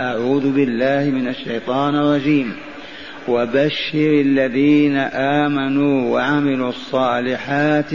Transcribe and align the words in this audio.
أعوذ 0.00 0.52
بالله 0.52 1.10
من 1.10 1.28
الشيطان 1.28 1.94
الرجيم. 1.94 2.52
وبشر 3.28 4.20
الذين 4.20 4.96
آمنوا 5.14 6.10
وعملوا 6.10 6.68
الصالحات 6.68 7.92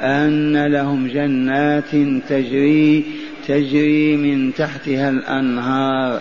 أن 0.00 0.66
لهم 0.66 1.08
جنات 1.08 1.90
تجري 2.28 3.04
تجري 3.48 4.16
من 4.16 4.54
تحتها 4.54 5.10
الأنهار. 5.10 6.20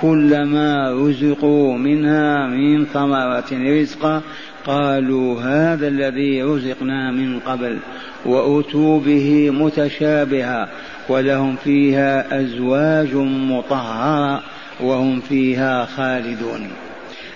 كلما 0.00 0.92
رزقوا 0.92 1.78
منها 1.78 2.46
من 2.46 2.84
ثمرة 2.84 3.48
رزقا 3.52 4.22
قالوا 4.66 5.40
هذا 5.40 5.88
الذي 5.88 6.42
رزقنا 6.42 7.10
من 7.12 7.40
قبل 7.40 7.78
وأتوا 8.26 9.00
به 9.00 9.50
متشابها 9.50 10.68
ولهم 11.08 11.56
فيها 11.56 12.40
أزواج 12.40 13.14
مطهرة. 13.14 14.42
وهم 14.80 15.20
فيها 15.20 15.84
خالدون. 15.84 16.70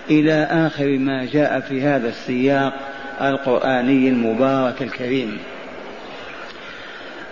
إلى 0.09 0.47
آخر 0.51 0.97
ما 0.97 1.25
جاء 1.25 1.59
في 1.59 1.81
هذا 1.81 2.09
السياق 2.09 2.73
القرآني 3.21 4.09
المبارك 4.09 4.81
الكريم. 4.81 5.37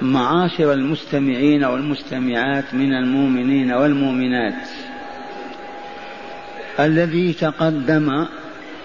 معاشر 0.02 0.74
المستمعين 0.74 1.64
والمستمعات 1.64 2.74
من 2.74 2.94
المؤمنين 2.94 3.72
والمؤمنات. 3.72 4.68
الذي 6.80 7.34
تقدم 7.34 8.26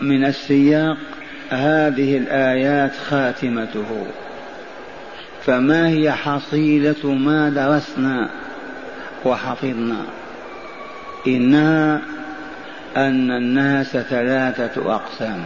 من 0.01 0.25
السياق 0.25 0.97
هذه 1.51 2.19
الآيات 2.19 2.93
خاتمته. 2.97 4.07
فما 5.45 5.89
هي 5.89 6.13
حصيلة 6.13 7.15
ما 7.15 7.49
درسنا 7.51 8.31
وحفظنا؟ 9.25 10.05
إنها 11.27 12.01
أن 12.97 13.31
الناس 13.31 13.97
ثلاثة 13.97 14.95
أقسام 14.95 15.43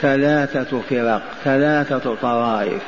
ثلاثة 0.00 0.80
فرق 0.80 1.22
ثلاثة 1.44 2.14
طوائف. 2.14 2.82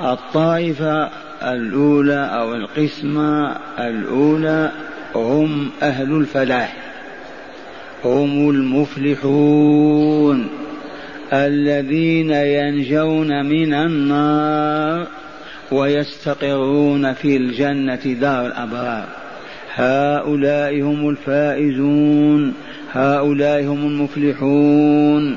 الطائفة 0.00 1.10
الأولى 1.42 2.30
أو 2.34 2.54
القسمة 2.54 3.56
الأولى 3.78 4.72
هم 5.14 5.70
أهل 5.82 6.16
الفلاح 6.16 6.76
هم 8.04 8.50
المفلحون 8.50 10.48
الذين 11.32 12.30
ينجون 12.30 13.46
من 13.46 13.74
النار 13.74 15.06
ويستقرون 15.72 17.12
في 17.12 17.36
الجنة 17.36 18.16
دار 18.20 18.46
الأبرار. 18.46 19.17
هؤلاء 19.78 20.82
هم 20.82 21.08
الفائزون 21.08 22.54
هؤلاء 22.92 23.64
هم 23.64 23.86
المفلحون. 23.86 25.36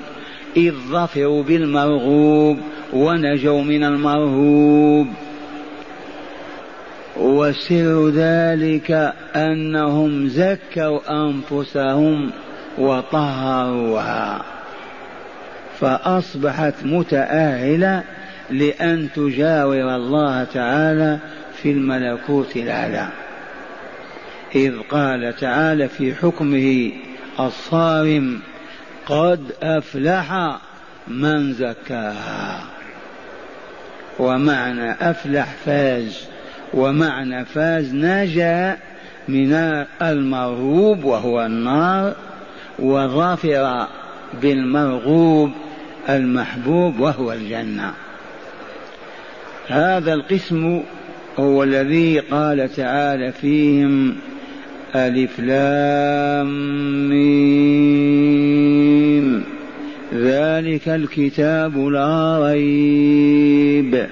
إذ 0.57 0.73
ظفروا 0.91 1.43
بالمرغوب 1.43 2.57
ونجوا 2.93 3.63
من 3.63 3.83
المرهوب. 3.83 5.07
وسر 7.17 8.09
ذلك 8.09 9.13
أنهم 9.35 10.27
زكوا 10.27 10.99
أنفسهم 11.09 12.31
وطهروها. 12.77 14.41
فأصبحت 15.79 16.73
متأهلة 16.85 18.03
لأن 18.49 19.07
تجاور 19.15 19.95
الله 19.95 20.43
تعالى 20.43 21.19
في 21.61 21.71
الملكوت 21.71 22.55
الأعلى. 22.55 23.07
إذ 24.55 24.79
قال 24.79 25.35
تعالى 25.39 25.87
في 25.87 26.15
حكمه 26.15 26.91
الصارم 27.39 28.39
قد 29.05 29.39
أفلح 29.63 30.57
من 31.07 31.53
زكاها 31.53 32.63
ومعنى 34.19 34.91
أفلح 34.91 35.47
فاز 35.65 36.27
ومعنى 36.73 37.45
فاز 37.45 37.95
نجا 37.95 38.77
من 39.27 39.53
المرغوب 40.01 41.03
وهو 41.03 41.45
النار 41.45 42.15
وظفر 42.79 43.87
بالمرغوب 44.41 45.51
المحبوب 46.09 46.99
وهو 46.99 47.33
الجنة. 47.33 47.93
هذا 49.67 50.13
القسم 50.13 50.83
هو 51.39 51.63
الذي 51.63 52.19
قال 52.19 52.75
تعالى 52.75 53.31
فيهم 53.31 54.15
ألف 54.95 55.39
لام 55.39 56.49
ميم. 57.09 58.31
ذلك 60.13 60.89
الكتاب 60.89 61.77
لا 61.77 62.39
ريب. 62.43 64.07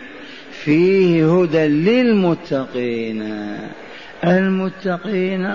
فيه 0.51 1.41
هدى 1.41 1.67
للمتقين. 1.67 3.33
المتقين 4.23 5.51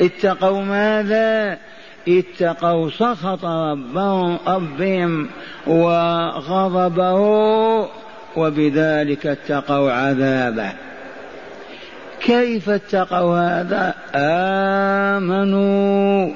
اتقوا 0.00 0.64
ماذا؟ 0.64 1.58
اتقوا 2.08 2.90
سخط 2.90 3.44
ربهم 3.44 4.38
ربهم 4.46 5.26
وغضبه 5.66 7.20
وبذلك 8.36 9.26
اتقوا 9.26 9.92
عذابه. 9.92 10.89
كيف 12.20 12.70
اتقوا 12.70 13.38
هذا؟ 13.38 13.94
آمنوا 15.16 16.30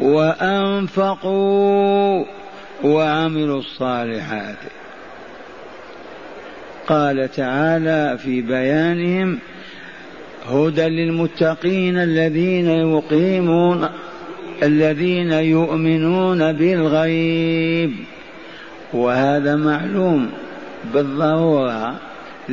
وأنفقوا 0.00 1.44
وعملوا 2.84 3.58
الصالحات. 3.58 4.56
قال 6.88 7.30
تعالى 7.32 8.18
في 8.18 8.40
بيانهم 8.40 9.38
هدى 10.50 10.88
للمتقين 10.88 11.98
الذين 11.98 12.68
يقيمون 12.68 13.88
الذين 14.62 15.32
يؤمنون 15.32 16.52
بالغيب. 16.52 17.92
وهذا 18.92 19.56
معلوم 19.56 20.30
بالضرورة. 20.94 21.94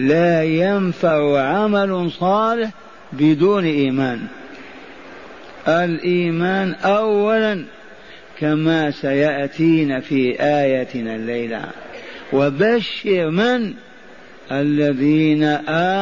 لا 0.08 0.44
ينفع 0.44 1.42
عمل 1.42 2.12
صالح 2.12 2.70
بدون 3.14 3.66
إيمان. 3.66 4.28
الإيمان 5.68 6.74
اولا 6.74 7.64
كما 8.40 8.92
سيأتينا 8.92 10.00
في 10.00 10.42
آياتنا 10.42 11.16
الليلة. 11.16 11.62
وبشر 12.34 13.30
من؟ 13.30 13.74
الذين 14.52 15.44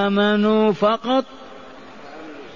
آمنوا 0.01 0.71
فقط. 0.71 1.25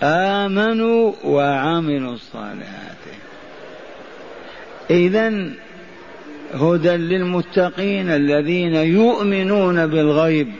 آمنوا 0.04 1.14
وعملوا 1.24 2.14
الصالحات. 2.14 2.98
اذا 4.90 5.50
هدى 6.54 6.90
للمتقين 6.90 8.10
الذين 8.10 8.76
يؤمنون 8.76 9.88
بالغيب. 9.88 10.52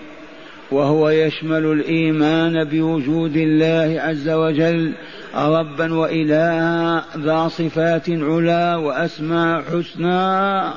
وهو 0.72 1.10
يشمل 1.10 1.66
الإيمان 1.66 2.64
بوجود 2.64 3.38
الله 3.38 4.02
عز 4.02 4.30
وجل 4.30 4.94
ربا 5.36 5.94
والها 5.94 7.06
ذا 7.18 7.48
صفات 7.48 8.10
علا 8.10 8.76
وأسماء 8.76 9.62
حسنى 9.62 10.74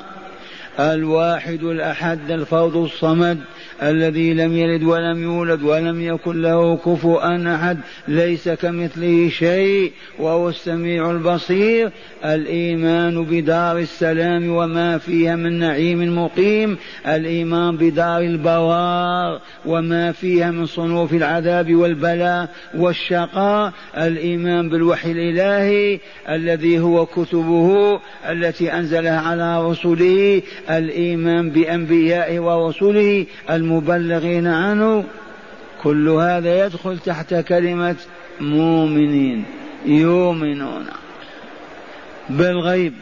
الواحد 0.79 1.63
الأحد 1.63 2.31
الفرد 2.31 2.75
الصمد 2.75 3.39
الذي 3.81 4.33
لم 4.33 4.57
يلد 4.57 4.83
ولم 4.83 5.23
يولد 5.23 5.63
ولم 5.63 6.01
يكن 6.01 6.41
له 6.41 6.77
كفوا 6.77 7.55
أحد 7.55 7.77
ليس 8.07 8.49
كمثله 8.49 9.29
شيء 9.29 9.91
وهو 10.19 10.49
السميع 10.49 11.11
البصير. 11.11 11.91
الإيمان 12.25 13.23
بدار 13.23 13.77
السلام 13.77 14.49
وما 14.49 14.97
فيها 14.97 15.35
من 15.35 15.59
نعيم 15.59 16.23
مقيم. 16.23 16.77
الإيمان 17.07 17.77
بدار 17.77 18.21
البوار 18.21 19.41
وما 19.65 20.11
فيها 20.11 20.51
من 20.51 20.65
صنوف 20.65 21.13
العذاب 21.13 21.75
والبلاء 21.75 22.49
والشقاء. 22.77 23.73
الإيمان 23.97 24.69
بالوحي 24.69 25.11
الإلهي 25.11 25.99
الذي 26.29 26.79
هو 26.79 27.05
كتبه 27.05 27.99
التي 28.29 28.73
أنزلها 28.73 29.19
على 29.19 29.69
رسله. 29.69 30.41
الإيمان 30.69 31.49
بأنبيائه 31.49 32.39
ورسله 32.39 33.25
المبلغين 33.65 34.47
عنه 34.47 35.03
كل 35.83 36.09
هذا 36.09 36.65
يدخل 36.65 36.99
تحت 36.99 37.33
كلمة 37.33 37.95
مؤمنين 38.41 39.45
يؤمنون 39.85 40.85
بالغيب 42.29 42.93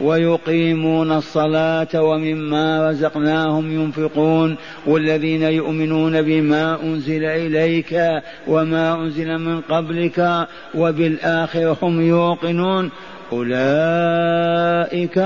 ويقيمون 0.00 1.12
الصلاة 1.12 2.02
ومما 2.02 2.90
رزقناهم 2.90 3.82
ينفقون. 3.82 4.56
والذين 4.86 5.42
يؤمنون 5.42 6.22
بما 6.22 6.82
أنزل 6.82 7.24
إليك 7.24 8.00
وما 8.46 8.94
أنزل 8.94 9.38
من 9.38 9.60
قبلك 9.60 10.46
وبالآخرة 10.74 11.78
هم 11.82 12.00
يوقنون. 12.00 12.90
أولئك 13.32 15.18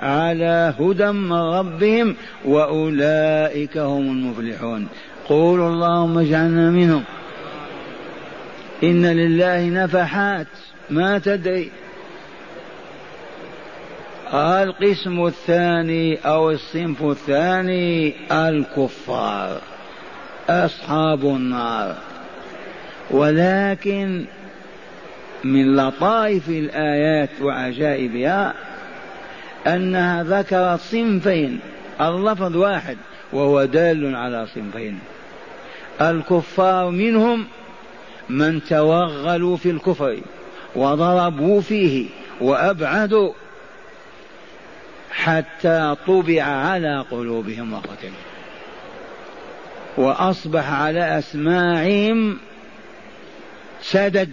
على 0.00 0.74
هدى 0.80 1.12
من 1.12 1.32
ربهم 1.32 2.16
وأولئك 2.44 3.78
هم 3.78 4.02
المفلحون. 4.02 4.88
قولوا 5.28 5.68
اللهم 5.68 6.18
اجعلنا 6.18 6.70
منهم. 6.70 7.04
إن 8.82 9.06
لله 9.06 9.84
نفحات. 9.84 10.46
ما 10.90 11.18
تدري. 11.18 11.70
القسم 14.34 15.26
الثاني 15.26 16.18
أو 16.26 16.50
الصنف 16.50 17.02
الثاني 17.02 18.12
الكفار. 18.32 19.60
أصحاب 20.48 21.24
النار. 21.24 21.94
ولكن 23.10 24.24
من 25.44 25.76
لطائف 25.76 26.48
الآيات 26.48 27.30
وعجائبها 27.40 28.54
أنها 29.66 30.22
ذكرت 30.22 30.80
صنفين 30.80 31.60
اللفظ 32.00 32.56
واحد 32.56 32.96
وهو 33.32 33.64
دال 33.64 34.16
على 34.16 34.46
صنفين. 34.54 34.98
الكفار 36.00 36.90
منهم 36.90 37.46
من 38.28 38.64
توغلوا 38.64 39.56
في 39.56 39.70
الكفر 39.70 40.18
وضربوا 40.76 41.60
فيه 41.60 42.06
وأبعدوا 42.40 43.32
حتى 45.10 45.96
طبع 46.06 46.42
على 46.42 47.04
قلوبهم 47.10 47.72
وقتلوا. 47.72 48.24
وأصبح 49.96 50.72
على 50.72 51.18
أسماعهم 51.18 52.38
سدد. 53.82 54.30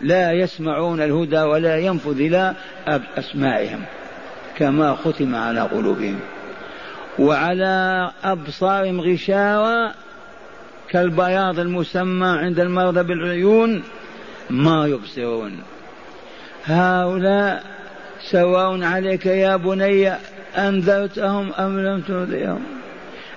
لا 0.00 0.32
يسمعون 0.32 1.00
الهدى 1.00 1.40
ولا 1.40 1.76
ينفذ 1.76 2.20
إلى 2.20 2.54
أسماعهم 3.18 3.80
كما 4.58 4.94
ختم 4.94 5.34
على 5.34 5.60
قلوبهم. 5.60 6.20
وعلى 7.18 8.10
أبصارهم 8.24 9.00
غشاوة 9.00 9.92
كالبياض 10.90 11.58
المسمى 11.58 12.26
عند 12.26 12.60
المرضى 12.60 13.02
بالعيون 13.02 13.82
ما 14.50 14.86
يبصرون. 14.86 15.62
هؤلاء 16.64 17.62
سواء 18.30 18.82
عليك 18.82 19.26
يا 19.26 19.56
بني 19.56 20.12
أنذرتهم 20.58 21.52
أم 21.52 21.80
لم 21.80 22.00
تنذرهم؟ 22.00 22.62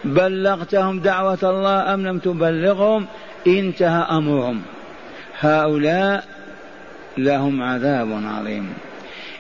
بلغتهم 0.04 1.00
دعوة 1.00 1.40
الله 1.44 1.94
أم 1.94 2.08
لم 2.08 2.20
تبلغهم؟ 2.20 3.06
انتهى 3.48 4.18
أمرهم. 4.18 4.62
هؤلاء 5.40 6.37
لهم 7.18 7.62
عذاب 7.62 8.22
عظيم. 8.26 8.74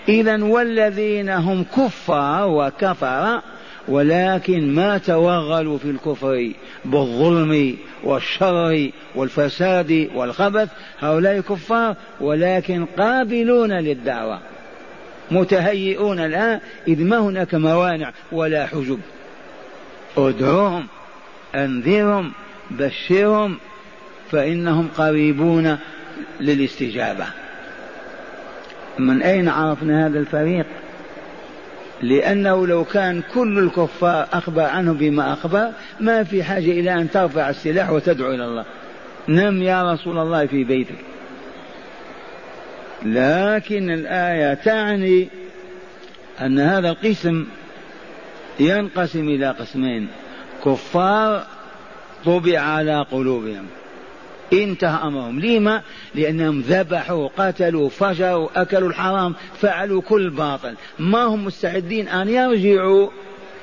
إذا 0.09 0.43
والذين 0.43 1.29
هم 1.29 1.63
كفار 1.63 2.49
وكفر 2.49 3.41
ولكن 3.87 4.75
ما 4.75 4.97
توغلوا 4.97 5.77
في 5.77 5.89
الكفر 5.89 6.51
بالظلم 6.85 7.77
والشر 8.03 8.89
والفساد 9.15 10.09
والخبث 10.15 10.69
هؤلاء 10.99 11.39
كفار 11.39 11.95
ولكن 12.21 12.85
قابلون 12.85 13.71
للدعوة 13.71 14.39
متهيئون 15.31 16.19
الآن 16.19 16.59
إذ 16.87 17.03
ما 17.03 17.17
هناك 17.17 17.55
موانع 17.55 18.11
ولا 18.31 18.67
حجب. 18.67 18.99
ادعوهم 20.17 20.87
أنذرهم 21.55 22.31
بشرهم 22.71 23.57
فإنهم 24.31 24.87
قريبون 24.97 25.77
للاستجابة. 26.39 27.25
من 28.99 29.21
أين 29.21 29.49
عرفنا 29.49 30.07
هذا 30.07 30.19
الفريق؟ 30.19 30.65
لأنه 32.01 32.67
لو 32.67 32.83
كان 32.83 33.21
كل 33.33 33.59
الكفار 33.59 34.27
أخبر 34.33 34.61
عنه 34.61 34.93
بما 34.93 35.33
أخبر 35.33 35.71
ما 35.99 36.23
في 36.23 36.43
حاجة 36.43 36.71
إلى 36.71 36.93
أن 36.93 37.11
ترفع 37.11 37.49
السلاح 37.49 37.91
وتدعو 37.91 38.33
إلى 38.33 38.45
الله. 38.45 38.65
نم 39.27 39.63
يا 39.63 39.93
رسول 39.93 40.17
الله 40.17 40.45
في 40.45 40.63
بيتك. 40.63 40.95
لكن 43.05 43.89
الآية 43.89 44.53
تعني 44.53 45.27
أن 46.41 46.59
هذا 46.59 46.89
القسم 46.89 47.45
ينقسم 48.59 49.29
إلى 49.29 49.49
قسمين. 49.51 50.07
كفار 50.65 51.43
طبع 52.25 52.59
على 52.59 53.05
قلوبهم. 53.11 53.65
انتهى 54.53 55.07
أمرهم. 55.07 55.39
لما؟ 55.39 55.81
لأنهم 56.15 56.61
ذبحوا 56.61 57.29
قتلوا 57.37 57.89
فجروا 57.89 58.61
أكلوا 58.61 58.89
الحرام 58.89 59.35
فعلوا 59.61 60.01
كل 60.01 60.29
باطل. 60.29 60.75
ما 60.99 61.23
هم 61.23 61.45
مستعدين 61.45 62.07
أن 62.07 62.29
يرجعوا 62.29 63.09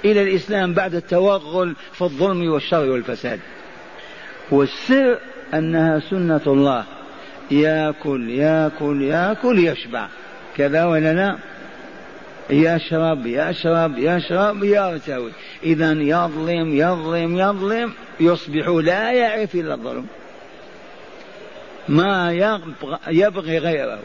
إلى 0.04 0.22
الإسلام 0.22 0.75
بعد 0.75 0.94
التوغل 0.94 1.76
في 1.92 2.02
الظلم 2.02 2.50
والشر 2.50 2.90
والفساد؟ 2.90 3.40
والسر 4.50 5.19
أنها 5.54 6.00
سنة 6.10 6.42
الله. 6.46 6.84
ياكل 7.50 8.31
ياكل 8.31 9.02
ياكل 9.02 9.69
يشبع. 9.69 10.08
كذا 10.56 10.84
ولا 10.84 11.12
لا؟ 11.12 11.36
يشرب 12.50 13.26
يشرب 13.26 13.98
يشرب 13.98 14.64
يرتوي 14.64 15.32
اذا 15.62 15.92
يظلم 15.92 16.76
يظلم 16.76 17.38
يظلم 17.38 17.92
يصبح 18.20 18.69
لا 18.69 19.12
يعرف 19.12 19.54
إلا 19.54 19.75
الظلم. 19.75 20.06
ما 21.88 22.32
يبغي 23.08 23.58
غيره. 23.58 23.98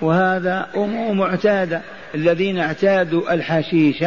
وهذا 0.00 0.66
أمور 0.76 1.12
معتادة. 1.12 1.82
الذين 2.14 2.58
اعتادوا 2.58 3.34
الحشيش 3.34 4.04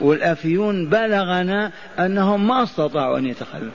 والأفيون 0.00 0.88
بلغنا 0.88 1.70
أنهم 1.98 2.48
ما 2.48 2.62
استطاعوا 2.62 3.18
أن 3.18 3.26
يتخلوا. 3.26 3.72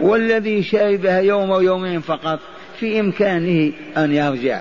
والذي 0.00 0.62
شربها 0.62 1.20
يوم 1.20 1.50
ويومين 1.50 2.00
فقط 2.00 2.40
في 2.80 3.00
إمكانه 3.00 3.72
أن 3.96 4.12
يرجع. 4.12 4.60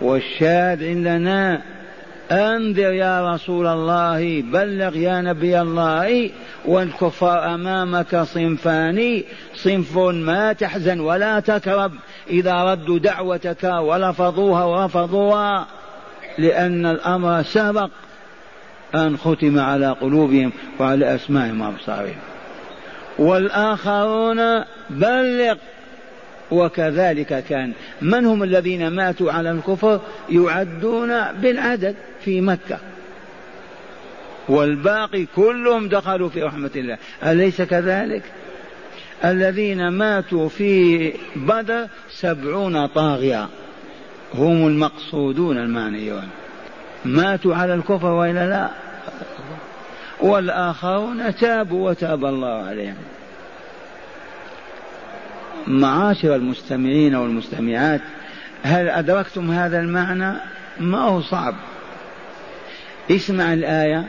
والشاهد 0.00 0.84
عندنا 0.84 1.62
أنذر 2.30 2.92
يا 2.92 3.34
رسول 3.34 3.66
الله 3.66 4.42
بلغ 4.42 4.96
يا 4.96 5.20
نبي 5.20 5.60
الله 5.60 6.30
والكفار 6.64 7.54
أمامك 7.54 8.16
صنفان 8.16 9.22
صنف 9.54 9.98
ما 9.98 10.52
تحزن 10.52 11.00
ولا 11.00 11.40
تكرب. 11.40 11.92
إذا 12.30 12.54
ردوا 12.54 12.98
دعوتك 12.98 13.64
ولفظوها 13.64 14.64
ورفضوها 14.64 15.66
لأن 16.38 16.86
الأمر 16.86 17.42
سبق 17.42 17.90
أن 18.94 19.16
ختم 19.16 19.58
على 19.58 19.90
قلوبهم 19.90 20.52
وعلى 20.80 21.14
أسماعهم 21.14 21.60
وأبصارهم. 21.60 22.18
والآخرون 23.18 24.64
بلغ 24.90 25.56
وكذلك 26.50 27.44
كان. 27.48 27.72
من 28.02 28.26
هم 28.26 28.42
الذين 28.42 28.88
ماتوا 28.88 29.32
على 29.32 29.50
الكفر؟ 29.50 30.00
يعدون 30.30 31.32
بالعدد 31.32 31.94
في 32.24 32.40
مكة. 32.40 32.78
والباقي 34.48 35.26
كلهم 35.36 35.88
دخلوا 35.88 36.28
في 36.28 36.42
رحمة 36.42 36.70
الله. 36.76 36.98
أليس 37.22 37.62
كذلك؟ 37.62 38.22
الذين 39.24 39.88
ماتوا 39.88 40.48
في 40.48 41.12
بدر 41.36 41.86
سبعون 42.10 42.86
طاغية. 42.86 43.48
هم 44.34 44.66
المقصودون 44.66 45.58
المعنيون. 45.58 46.28
ماتوا 47.04 47.54
على 47.54 47.74
الكفر 47.74 48.06
وإلا 48.06 48.48
لا؟ 48.48 48.70
والآخرون 50.20 51.36
تابوا 51.36 51.90
وتاب 51.90 52.24
الله 52.24 52.66
عليهم. 52.66 52.96
معاشر 55.66 56.34
المستمعين 56.34 57.14
والمستمعات 57.14 58.00
هل 58.62 58.88
أدركتم 58.88 59.50
هذا 59.50 59.80
المعنى؟ 59.80 60.34
ما 60.80 60.98
هو 60.98 61.20
صعب. 61.20 61.54
اسمع 63.10 63.52
الآية. 63.52 64.04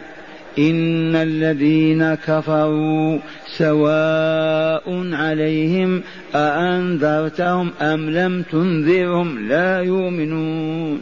إن 0.60 1.16
الذين 1.16 2.16
كفروا 2.16 3.20
سواء 3.48 5.14
عليهم 5.14 6.04
أأنذرتهم 6.36 7.72
أم 7.82 8.10
لم 8.10 8.42
تنذرهم 8.42 9.48
لا 9.48 9.82
يؤمنون. 9.82 11.02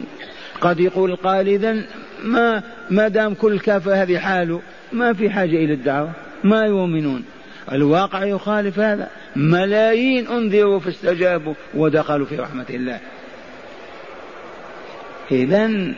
قد 0.60 0.80
يقول 0.80 1.16
قال 1.16 1.48
إذا 1.48 1.76
ما 2.24 2.62
ما 2.90 3.08
دام 3.08 3.34
كل 3.34 3.58
كافر 3.58 3.94
هذه 3.94 4.18
حاله 4.18 4.60
ما 4.92 5.12
في 5.12 5.30
حاجة 5.30 5.56
إلى 5.56 5.72
الدعوة 5.72 6.10
ما 6.44 6.64
يؤمنون. 6.66 7.24
الواقع 7.72 8.24
يخالف 8.24 8.78
هذا. 8.78 9.08
ملايين 9.36 10.26
أنذروا 10.26 10.80
فاستجابوا 10.80 11.54
ودخلوا 11.74 12.26
في 12.26 12.36
رحمة 12.36 12.66
الله. 12.70 13.00
إذا 15.30 15.94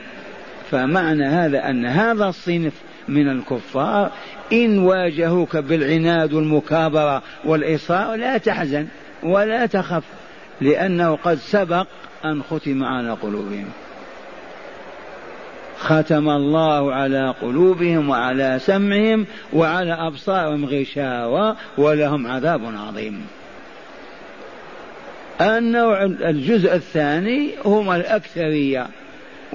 فمعنى 0.70 1.24
هذا 1.24 1.70
أن 1.70 1.86
هذا 1.86 2.28
الصنف 2.28 2.72
من 3.08 3.28
الكفار 3.28 4.10
إن 4.52 4.78
واجهوك 4.78 5.56
بالعناد 5.56 6.32
والمكابرة 6.32 7.22
والإصرار 7.44 8.14
لا 8.14 8.38
تحزن 8.38 8.86
ولا 9.22 9.66
تخف 9.66 10.04
لأنه 10.60 11.16
قد 11.16 11.38
سبق 11.38 11.86
أن 12.24 12.42
ختم 12.42 12.84
على 12.84 13.10
قلوبهم. 13.10 13.68
ختم 15.78 16.28
الله 16.28 16.94
على 16.94 17.34
قلوبهم 17.42 18.10
وعلى 18.10 18.58
سمعهم 18.62 19.26
وعلى 19.52 19.92
أبصارهم 19.92 20.64
غشاوة 20.64 21.56
ولهم 21.78 22.26
عذاب 22.26 22.60
عظيم. 22.64 23.26
النوع 25.40 26.02
الجزء 26.04 26.74
الثاني 26.74 27.50
هم 27.64 27.90
الأكثرية. 27.90 28.86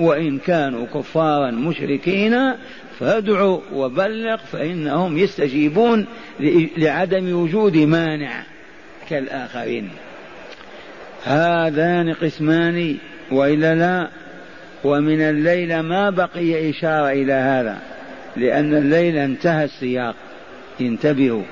وإن 0.02 0.40
كانوا 0.40 0.86
كفارا 0.94 1.52
مشركين 1.52 2.54
فادعوا 3.00 3.60
وبلغ 3.74 4.38
فإنهم 4.38 5.18
يستجيبون 5.18 6.06
لعدم 6.78 7.36
وجود 7.36 7.78
مانع 7.78 8.44
كالآخرين. 9.10 9.90
هذان 11.24 12.14
قسمان 12.14 12.98
وإلا 13.32 13.76
لا؟ 13.76 14.08
ومن 14.84 15.22
الليل 15.22 15.80
ما 15.80 16.10
بقي 16.10 16.70
إشارة 16.70 17.12
إلى 17.12 17.34
هذا 17.34 17.80
لأن 18.38 18.74
الليل 18.74 19.18
انتهى 19.18 19.64
السياق. 19.64 20.16
انتبهوا. 20.82 21.44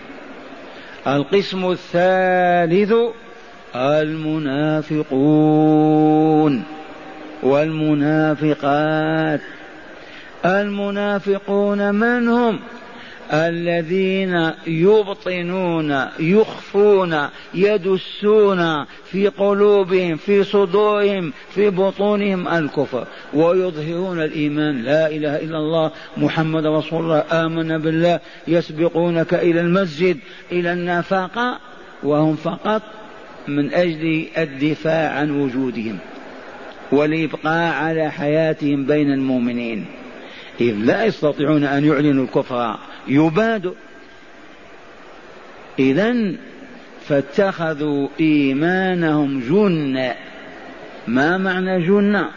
القسم 1.07 1.71
الثالث 1.71 2.93
المنافقون. 3.75 5.19
والمنافقات. 7.43 9.41
المنافقون 10.45 11.95
من 11.95 12.27
هم؟ 12.27 12.59
الذين 13.33 14.51
يبطنون 14.67 16.05
يخفون 16.19 17.27
يدسون 17.53 18.85
في 19.05 19.27
قلوبهم 19.27 20.15
في 20.15 20.43
صدورهم 20.43 21.33
في 21.55 21.69
بطونهم 21.69 22.47
الكفر 22.47 23.07
ويظهرون 23.33 24.23
الإيمان. 24.23 24.83
لا 24.83 25.07
إله 25.07 25.35
إلا 25.35 25.57
الله 25.57 25.91
محمد 26.17 26.65
رسول 26.65 27.03
الله 27.03 27.23
آمن 27.31 27.77
بالله 27.77 28.19
يسبقونك 28.47 29.33
إلى 29.33 29.61
المسجد 29.61 30.17
إلى 30.51 30.73
النفاق 30.73 31.59
وهم 32.03 32.35
فقط 32.35 32.81
من 33.47 33.73
أجل 33.73 34.25
الدفاع 34.37 35.11
عن 35.11 35.41
وجودهم. 35.41 35.99
والابقاء 36.91 37.73
على 37.73 38.11
حياتهم 38.11 38.85
بين 38.85 39.11
المؤمنين. 39.11 39.85
إذ 40.61 40.73
لا 40.73 41.05
يستطيعون 41.05 41.63
أن 41.63 41.85
يعلنوا 41.85 42.23
الكفر. 42.23 42.77
يباد. 43.07 43.73
إذا 45.79 46.15
فاتخذوا 47.07 48.07
إيمانهم 48.19 49.39
جنة. 49.39 50.15
ما 51.07 51.37
معنى 51.37 51.87
جنة؟ 51.87 52.29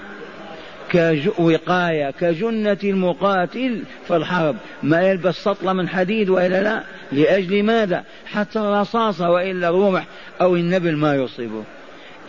كوقاية 0.92 2.10
كجنة 2.10 2.78
المقاتل 2.84 3.82
في 4.06 4.16
الحرب. 4.16 4.56
ما 4.82 5.02
يلبس 5.02 5.34
سطل 5.34 5.74
من 5.74 5.88
حديد 5.88 6.28
وإلا 6.28 6.62
لا؟ 6.62 6.82
لأجل 7.12 7.62
ماذا؟ 7.62 8.04
حتى 8.26 8.58
الرصاصة 8.58 9.30
وإلا 9.30 9.68
الرمح 9.68 10.06
أو 10.40 10.56
النبل 10.56 10.96
ما 10.96 11.14
يصيبه. 11.14 11.64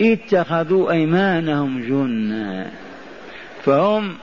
اتخذوا 0.00 0.90
أيمانهم 0.90 1.80
جنة. 1.80 2.70
فهم 3.64 4.14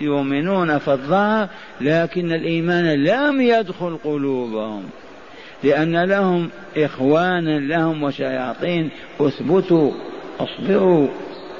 يؤمنون 0.00 0.78
في 0.78 0.88
الظاهر 0.92 1.48
لكن 1.80 2.32
الإيمان 2.32 3.04
لم 3.04 3.40
يدخل 3.40 3.98
قلوبهم 4.04 4.82
لأن 5.64 6.04
لهم 6.04 6.50
إخوانا 6.76 7.58
لهم 7.58 8.02
وشياطين. 8.02 8.90
اثبتوا 9.20 9.92
اصبروا. 10.40 11.08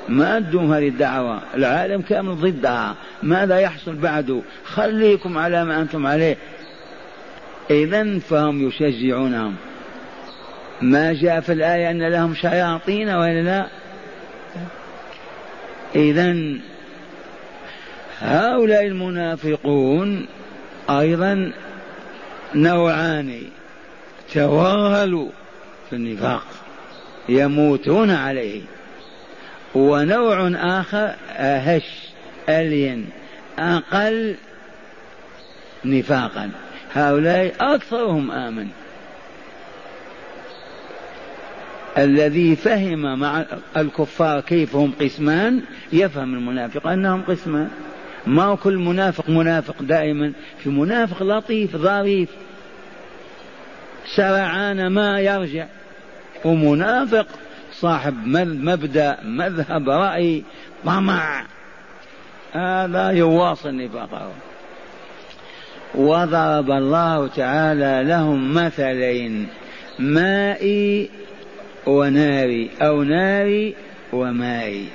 ما 0.09 0.37
أدوا 0.37 0.63
هذه 0.63 0.89
الدعوة. 0.89 1.41
العالم 1.55 2.03
كامل 2.03 2.35
ضدها. 2.35 2.95
ماذا 3.23 3.59
يحصل 3.59 3.95
بعده 3.95 4.43
خليكم 4.65 5.39
على 5.39 5.65
ما 5.65 5.81
أنتم 5.81 6.07
عليه. 6.07 6.37
إذا 7.71 8.19
فهم 8.19 8.69
يشجعونهم. 8.69 9.55
ما 10.83 11.13
جاء 11.13 11.41
في 11.41 11.53
الآية 11.53 11.91
أن 11.91 12.03
لهم 12.03 12.35
شياطين 12.35 13.09
ولا 13.09 13.43
لا؟ 13.43 13.67
إذا 15.95 16.37
هؤلاء 18.21 18.87
المنافقون 18.87 20.27
أيضا 20.91 21.53
نوعان. 22.55 23.43
توغلوا 24.35 25.29
في 25.91 25.97
النفاق 25.97 26.45
يموتون 27.29 28.11
عليه. 28.11 28.63
ونوع 29.75 30.51
آخر 30.55 31.15
أهش 31.31 31.85
ألين 32.49 33.09
أقل 33.59 34.35
نفاقا. 35.85 36.51
هؤلاء 36.95 37.55
أكثرهم 37.61 38.31
آمن. 38.31 38.69
الذي 41.99 42.57
فهم 42.57 43.19
مع 43.19 43.45
الكفار 43.77 44.41
كيف 44.41 44.77
هم 44.77 44.93
قسمان 45.01 45.63
يفهم 45.93 46.35
المنافق 46.35 46.87
أنهم 46.87 47.23
قسمان. 47.23 47.69
ما 48.27 48.43
هو 48.43 48.57
كل 48.57 48.79
منافق 48.79 49.31
منافق 49.31 49.83
دائما. 49.83 50.33
في 50.59 50.71
منافق 50.71 51.23
لطيف 51.23 51.77
ظريف. 51.77 52.29
سرعان 54.17 54.87
ما 54.87 55.21
يرجع. 55.21 55.67
ومنافق 56.45 57.27
صاحب 57.73 58.15
مبدأ 58.27 59.19
مذهب 59.25 59.89
رأي 59.89 60.43
طمع. 60.85 61.45
هذا 62.53 63.11
يواصل 63.11 63.77
نفاقه 63.77 64.33
وضرب 65.95 66.71
الله 66.71 67.27
تعالى 67.27 68.09
لهم 68.09 68.55
مثلين 68.55 69.49
مائي 69.99 71.11
وناري 71.87 72.71
أو 72.83 73.03
ناري 73.03 73.75
ومائي 74.13 74.87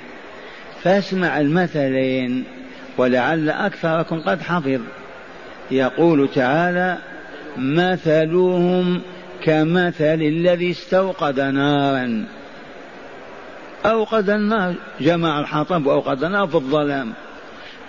فاسمع 0.82 1.40
المثلين 1.40 2.44
ولعل 2.98 3.50
أكثركم 3.50 4.20
قد 4.20 4.42
حفظ. 4.42 4.80
يقول 5.70 6.28
تعالى 6.34 6.98
مثلهم 7.56 9.00
كمثل 9.44 10.22
الذي 10.22 10.70
استوقد 10.70 11.40
نارا. 11.40 12.24
أوقد 13.86 14.30
النار 14.30 14.74
جمع 15.00 15.40
الحطب 15.40 15.86
وأوقد 15.86 16.24
النار 16.24 16.46
في 16.46 16.54
الظلام. 16.54 17.12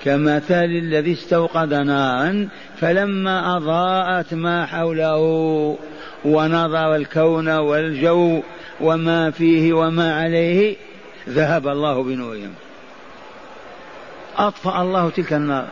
كمثل 0.06 0.64
الذي 0.64 1.14
استوقد 1.14 1.74
نارا 1.74 2.48
فلما 2.78 3.58
أضاءت 3.58 4.34
ما 4.34 4.66
حوله 4.66 5.78
ونظر 6.26 6.96
الكون 6.96 7.50
والجو 7.50 8.42
وما 8.82 9.32
فيه 9.32 9.74
وما 9.74 10.22
عليه 10.22 10.76
ذهب 11.30 11.68
الله 11.68 12.04
بنورهم. 12.04 12.54
أطفأ 14.38 14.82
الله 14.82 15.10
تلك 15.10 15.34
النار. 15.34 15.68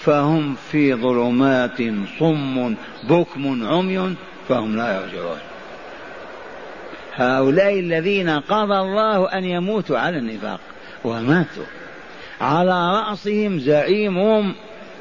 فهم 0.00 0.56
في 0.70 0.94
ظلمات 0.94 1.78
صم 2.18 2.74
بكم 3.02 3.66
عمي 3.66 4.14
فهم 4.48 4.76
لا 4.76 5.00
يرجعون. 5.00 5.38
هؤلاء 7.14 7.78
الذين 7.78 8.30
قضى 8.30 8.78
الله 8.78 9.28
أن 9.28 9.44
يموتوا 9.44 9.98
على 9.98 10.18
النفاق 10.18 10.60
وماتوا. 11.04 11.64
على 12.40 12.92
رأسهم 12.92 13.58
زعيمهم 13.58 14.54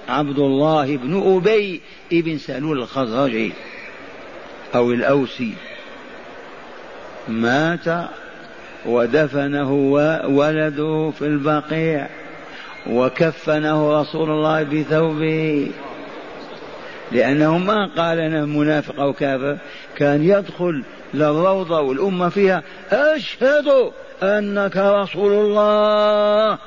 عبد 0.10 0.40
الله 0.40 0.98
بن 0.98 1.36
أبي 1.36 1.82
بن 2.12 2.38
سلول 2.38 2.80
الخزرجي 2.80 3.54
أو 4.76 4.92
الأوسي. 4.92 5.54
مات 7.28 8.10
ودفنه 8.86 9.74
ولده 10.28 11.12
في 11.12 11.26
البقيع 11.26 12.08
وكفنه 12.88 14.02
رسول 14.02 14.30
الله 14.30 14.64
بثوبه. 14.64 15.72
لأنه 17.12 17.58
ما 17.58 17.90
قال 17.98 18.20
أنا 18.20 18.46
منافق 18.46 19.00
أو 19.00 19.14
كافر 19.14 19.58
كان 19.96 20.24
يدخل 20.24 20.84
للروضة 21.14 21.82
والأمة 21.82 22.30
فيها 22.30 22.64
أشهد 22.92 23.92
أنك 24.24 24.78
رسول 24.78 25.34
الله. 25.34 26.58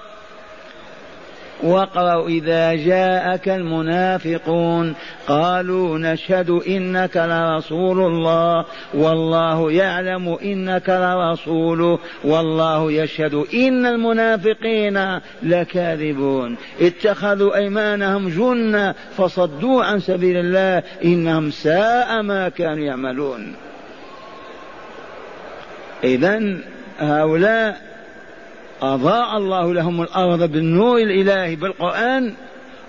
واقرأوا 1.63 2.29
إذا 2.29 2.75
جاءك 2.75 3.49
المنافقون. 3.49 4.95
قالوا 5.29 5.99
نشهد 5.99 6.51
إنك 6.51 7.17
لرسول 7.17 8.01
الله. 8.01 8.65
والله 8.95 9.73
يعلم 9.73 10.39
إنك 10.45 10.89
لرسوله. 10.89 11.99
والله 12.25 12.93
يشهد 12.93 13.35
إن 13.55 13.87
المنافقين 13.87 15.21
لكاذبون. 15.43 16.57
اتخذوا 16.81 17.57
أيمانهم 17.57 18.29
جنة 18.29 18.95
فصدوا 19.17 19.85
عن 19.85 20.01
سبيل 20.01 20.37
الله. 20.37 20.83
إنهم 21.05 21.51
ساء 21.51 22.23
ما 22.23 22.49
كانوا 22.49 22.85
يعملون. 22.85 23.55
إذا 26.05 26.59
هؤلاء 26.99 27.92
أضاء 28.83 29.37
الله 29.37 29.75
لهم 29.75 30.03
الأرض 30.03 30.43
بالنور 30.43 30.99
الإلهي 30.99 31.57
بالقرآن 31.57 32.35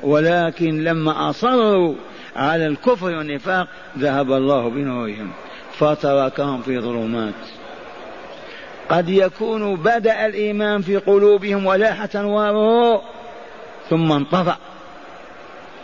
ولكن 0.03 0.83
لما 0.83 1.29
أصروا 1.29 1.95
على 2.35 2.67
الكفر 2.67 3.05
والنفاق 3.05 3.67
ذهب 3.97 4.31
الله 4.31 4.69
بنورهم 4.69 5.31
فتركهم 5.77 6.61
في 6.61 6.79
ظلمات. 6.79 7.33
قد 8.89 9.09
يكون 9.09 9.75
بدأ 9.75 10.25
الإيمان 10.25 10.81
في 10.81 10.97
قلوبهم 10.97 11.65
ولاح 11.65 12.15
أنواره 12.15 13.01
ثم 13.89 14.11
انطفأ. 14.11 14.57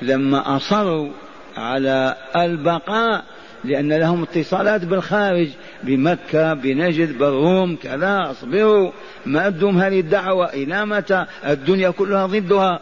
لما 0.01 0.55
أصروا 0.55 1.09
على 1.57 2.15
البقاء 2.35 3.23
لأن 3.63 3.93
لهم 3.93 4.23
اتصالات 4.23 4.85
بالخارج 4.85 5.47
بمكة 5.83 6.53
بنجد 6.53 7.17
بالروم 7.17 7.75
كذا 7.75 8.31
أصبروا. 8.31 8.91
ما 9.25 9.47
أدهم 9.47 9.77
هذه 9.77 9.99
الدعوة 9.99 10.53
إلى 10.53 10.85
متى؟ 10.85 11.25
الدنيا 11.47 11.89
كلها 11.89 12.25
ضدها. 12.25 12.79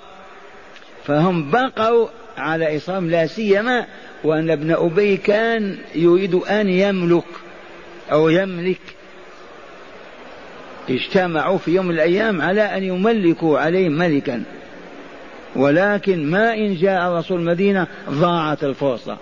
فهم 1.05 1.51
بقوا 1.51 2.07
على 2.37 2.77
إصرام 2.77 3.09
لا 3.09 3.27
سيما 3.27 3.85
وأن 4.23 4.49
ابن 4.49 4.71
أبي 4.71 5.17
كان 5.17 5.77
يريد 5.95 6.33
أن 6.35 6.69
يملك 6.69 7.23
أو 8.11 8.29
يملك. 8.29 8.81
اجتمعوا 10.89 11.57
في 11.57 11.71
يوم 11.71 11.85
من 11.85 11.95
الأيام 11.95 12.41
على 12.41 12.61
أن 12.61 12.83
يملكوا 12.83 13.59
عليه 13.59 13.89
ملكا. 13.89 14.43
ولكن 15.55 16.31
ما 16.31 16.53
إن 16.53 16.75
جاء 16.75 17.11
رسول 17.11 17.39
المدينة 17.39 17.87
ضاعت 18.09 18.63
الفرصة. 18.63 19.17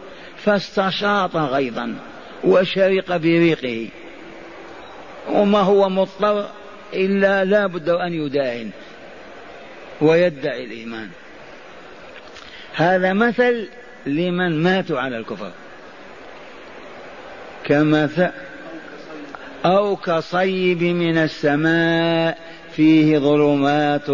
فاستشاط 0.46 1.36
غيظا 1.36 1.96
وشرق 2.44 3.18
بريقه 3.18 3.88
وما 5.30 5.60
هو 5.60 5.90
مضطر 5.90 6.46
إلا 6.94 7.46
لا 7.46 7.68
بد 7.68 7.90
أن 7.90 8.14
يداهن 8.14 8.70
ويدعي 10.02 10.64
الإيمان. 10.66 11.10
هذا 12.74 13.14
مثل 13.14 13.68
لمن 14.06 14.64
ماتوا 14.64 15.00
على 15.00 15.18
الكفر. 15.18 15.52
كمثل 17.64 18.30
أو 19.66 19.96
كصيب 19.96 20.84
من 20.84 21.18
السماء 21.18 22.38
فيه 22.76 23.18
ظلمات 23.18 24.10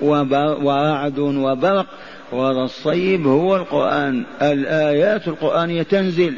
ورعد 0.00 1.18
وبرق 1.18 1.86
وهذا 2.32 2.60
الصيب 2.60 3.26
هو 3.26 3.56
القرآن. 3.56 4.24
الآيات 4.42 5.28
القرآنية 5.28 5.82
تنزل. 5.82 6.34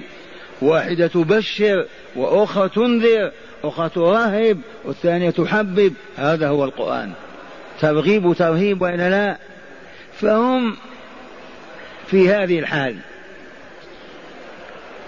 واحدة 0.63 1.07
تبشر 1.07 1.87
وأخرى 2.17 2.69
تنذر 2.69 3.31
أخرى 3.65 3.89
ترهب 3.89 4.59
والثانية 4.85 5.31
تحبب. 5.31 5.93
هذا 6.17 6.49
هو 6.49 6.65
القرآن. 6.65 7.13
ترغيب 7.81 8.25
وترهيب 8.25 8.83
وإلا 8.83 9.11
لا؟ 9.11 9.39
فهم 10.13 10.77
في 12.07 12.31
هذه 12.31 12.59
الحال. 12.59 12.97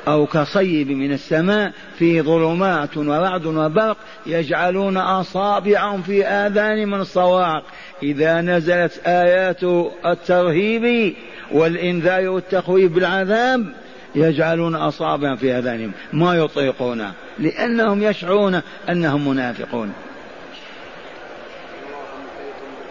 أو 0.08 0.26
كصيب 0.26 0.90
من 0.90 1.12
السماء 1.12 1.72
في 1.98 2.22
ظلمات 2.22 2.96
ورعد 2.96 3.46
وبرق 3.46 3.96
يجعلون 4.26 4.96
أصابعهم 4.96 6.02
في 6.02 6.26
آذان 6.26 6.88
من 6.88 7.00
الصواعق 7.00 7.64
إذا 8.02 8.40
نزلت 8.40 9.00
آيات 9.06 9.64
الترهيب 10.06 11.14
والإنذار 11.52 12.28
والتخويف 12.28 12.92
بالعذاب 12.92 13.66
يجعلون 14.14 14.74
أصابعهم 14.74 15.36
في 15.36 15.58
آذانهم. 15.58 15.92
ما 16.12 16.34
يطيقون 16.34 17.12
لأنهم 17.38 18.02
يشعرون 18.02 18.60
أنهم 18.88 19.28
منافقون. 19.28 19.92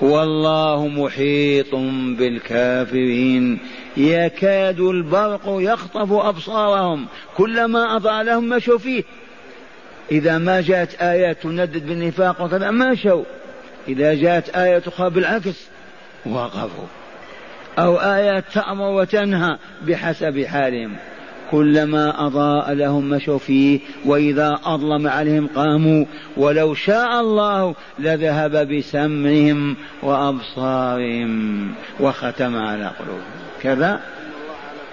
والله 0.01 0.87
محيط 0.87 1.75
بالكافرين. 2.17 3.59
يكاد 3.97 4.79
البرق 4.79 5.41
يخطف 5.45 6.11
أبصارهم. 6.11 7.05
كلما 7.37 7.95
أضاء 7.95 8.23
لهم 8.23 8.49
مشوا 8.49 8.77
فيه. 8.77 9.03
إذا 10.11 10.37
ما 10.37 10.61
جاءت 10.61 11.01
آيات 11.01 11.43
تندد 11.43 11.87
بالنفاق 11.87 12.41
وكذا 12.41 12.71
مشوا. 12.71 13.23
إذا 13.87 14.13
جاءت 14.13 14.49
آية 14.49 14.83
أخرى 14.87 15.09
بالعكس 15.09 15.67
وقفوا. 16.25 16.85
أو 17.79 17.97
آيات 17.97 18.43
تأمر 18.53 18.89
وتنهى 18.89 19.57
بحسب 19.81 20.45
حالهم. 20.45 20.95
كلما 21.51 22.27
أضاء 22.27 22.73
لهم 22.73 23.09
مشوا 23.09 23.37
فيه 23.37 23.79
وإذا 24.05 24.59
أظلم 24.63 25.07
عليهم 25.07 25.47
قاموا. 25.55 26.05
ولو 26.37 26.73
شاء 26.73 27.21
الله 27.21 27.75
لذهب 27.99 28.67
بسمعهم 28.67 29.75
وأبصارهم 30.03 31.71
وختم 31.99 32.55
على 32.55 32.91
قلوبهم. 32.99 33.23
كذا. 33.61 34.01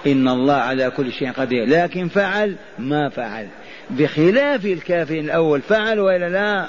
إن 0.07 0.27
الله 0.27 0.53
على 0.53 0.89
كل 0.89 1.13
شيء 1.13 1.31
قدير. 1.31 1.65
لكن 1.67 2.07
فعل 2.07 2.55
ما 2.79 3.09
فعل. 3.09 3.47
بخلاف 3.89 4.65
الكافرين 4.65 5.25
الأول 5.25 5.61
فعل 5.61 5.99
وإلا 5.99 6.29
لا. 6.29 6.67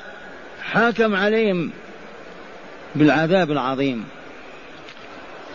حكم 0.62 1.16
عليهم. 1.16 1.70
بالعذاب 2.94 3.50
العظيم. 3.50 4.04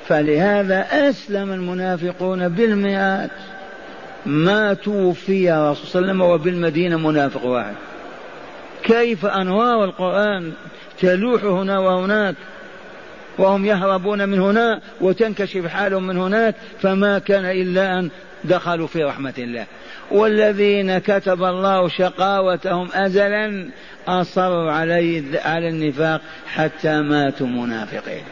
فلهذا 0.07 0.87
أسلم 0.91 1.51
المنافقون 1.51 2.49
بالمئات 2.49 3.31
ما 4.25 4.73
توفي 4.73 5.51
رسول 5.51 5.87
صلى 5.87 6.01
الله 6.01 6.11
عليه 6.11 6.21
وسلم 6.21 6.21
وبالمدينة 6.21 6.97
منافق 6.97 7.45
واحد. 7.45 7.75
كيف 8.83 9.25
أنوار 9.25 9.83
القرآن 9.83 10.51
تلوح 10.99 11.43
هنا 11.43 11.79
وهناك 11.79 12.35
وهم 13.37 13.65
يهربون 13.65 14.29
من 14.29 14.39
هنا 14.39 14.81
وتنكشف 15.01 15.67
حالهم 15.67 16.07
من 16.07 16.17
هناك 16.17 16.55
فما 16.81 17.19
كان 17.19 17.45
إلا 17.45 17.99
أن 17.99 18.09
دخلوا 18.43 18.87
في 18.87 19.03
رحمة 19.03 19.33
الله. 19.37 19.65
والذين 20.11 20.97
كتب 20.97 21.43
الله 21.43 21.89
شقاوتهم 21.89 22.89
أزلا 22.93 23.69
أصروا 24.07 24.71
علي 24.71 25.23
على 25.45 25.69
النفاق 25.69 26.21
حتى 26.47 27.01
ماتوا 27.01 27.47
منافقين. 27.47 28.23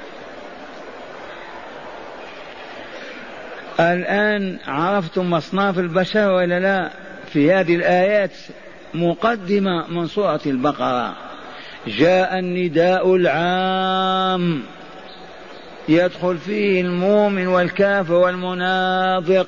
الآن 3.80 4.58
عرفتم 4.68 5.34
أصناف 5.34 5.80
البشر 5.80 6.32
ولا 6.32 6.60
لا؟ 6.60 6.90
في 7.34 7.54
هذه 7.54 7.76
الآيات 7.76 8.32
مقدمة 8.94 9.88
من 9.88 10.08
سورة 10.08 10.42
البقرة. 10.46 11.16
جاء 11.88 12.40
النداء 12.40 13.16
العام. 13.16 14.64
يدخل 15.90 16.38
فيه 16.38 16.82
المؤمن 16.82 17.48
والكافر 17.48 18.14
والمنافق. 18.14 19.48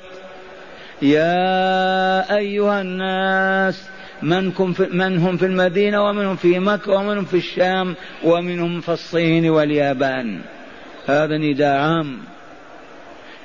يا 1.04 2.36
أيها 2.36 2.80
الناس 2.80 3.88
من, 4.22 4.50
في 4.50 4.88
من 4.92 5.18
هم 5.18 5.36
في 5.36 5.46
المدينة 5.46 6.04
ومنهم 6.04 6.36
في 6.36 6.58
مكة 6.58 6.92
ومنهم 6.92 7.24
في 7.24 7.36
الشام 7.36 7.94
ومنهم 8.24 8.80
في 8.80 8.88
الصين 8.88 9.50
واليابان. 9.50 10.40
هذا 11.06 11.38
نداء 11.38 11.76
عام. 11.76 12.18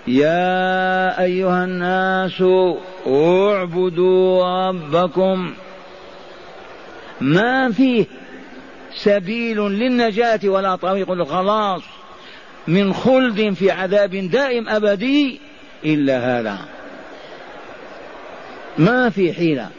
يا 0.08 1.22
أيها 1.24 1.64
الناس 1.64 2.44
اعبدوا 3.08 4.46
ربكم. 4.70 5.54
ما 7.22 7.72
فيه 7.72 8.06
سبيل 8.96 9.58
للنجاة 9.58 10.40
ولا 10.44 10.76
طريق 10.76 11.12
للخلاص 11.12 11.82
من 12.68 12.94
خلد 12.94 13.54
في 13.54 13.72
عذاب 13.72 14.16
دائم 14.16 14.70
أبدي 14.70 15.40
إلا 15.86 16.40
هذا. 16.40 16.79
ما 18.80 19.10
في 19.10 19.34
حيلة. 19.34 19.70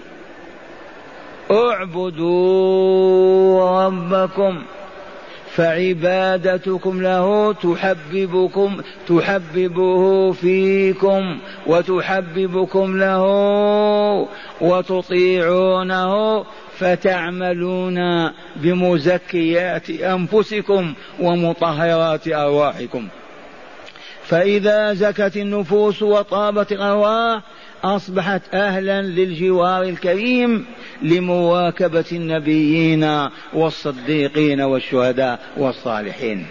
اعبدوا 1.51 3.01
ربكم 3.87 4.63
فعبادتكم 5.51 7.03
له 7.03 7.53
تحببكم 7.53 8.81
تحببه 9.09 10.33
فيكم 10.33 11.39
وتحببكم 11.67 12.99
له 12.99 13.25
وتطيعونه 14.61 16.45
فتعملون 16.79 18.31
بمزكيات 18.57 19.91
أنفسكم 19.91 20.95
ومطهرات 21.21 22.29
أرواحكم. 22.29 23.09
فإذا 24.25 24.95
زكت 24.95 25.37
النفوس 25.37 26.03
وطابت 26.03 26.73
الأرواح 26.73 27.41
أصبحت 27.85 28.55
أهلا 28.55 29.03
للجوار 29.03 29.83
الكريم 29.83 30.67
لمواكبة 31.03 32.05
النبيين 32.13 33.29
والصديقين 33.53 34.61
والشهداء 34.61 35.41
والصالحين. 35.57 36.47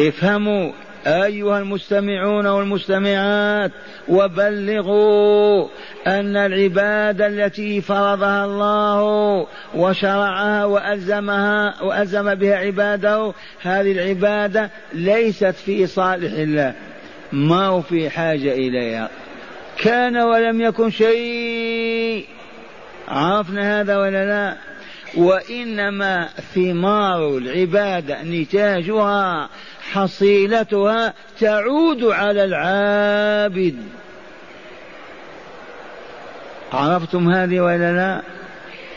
افهموا 0.00 0.72
أيها 1.06 1.58
المستمعون 1.58 2.46
والمستمعات 2.46 3.72
وبلغوا 4.08 5.68
أن 6.06 6.36
العبادة 6.36 7.26
التي 7.26 7.80
فرضها 7.80 8.44
الله 8.44 9.46
وشرعها 9.74 10.64
وألزمها 10.64 11.82
وألزم 11.82 12.34
بها 12.34 12.56
عباده 12.56 13.32
هذه 13.62 13.92
العبادة 13.92 14.70
ليست 14.92 15.54
في 15.54 15.86
صالح 15.86 16.32
الله 16.32 16.74
ما 17.32 17.66
هو 17.66 17.80
في 17.80 18.10
حاجة 18.10 18.52
إليها. 18.52 19.08
كان 19.78 20.16
ولم 20.16 20.60
يكن 20.60 20.90
شيء. 20.90 22.26
عرفنا 23.08 23.80
هذا 23.80 23.98
ولا 23.98 24.26
لا؟ 24.26 24.56
وإنما 25.16 26.28
ثمار 26.54 27.38
العبادة 27.38 28.22
نتاجها 28.22 29.48
حصيلتها 29.92 31.14
تعود 31.40 32.04
على 32.04 32.44
العابد. 32.44 33.76
عرفتم 36.72 37.28
هذه 37.28 37.60
ولا 37.60 37.92
لا؟ 37.92 38.22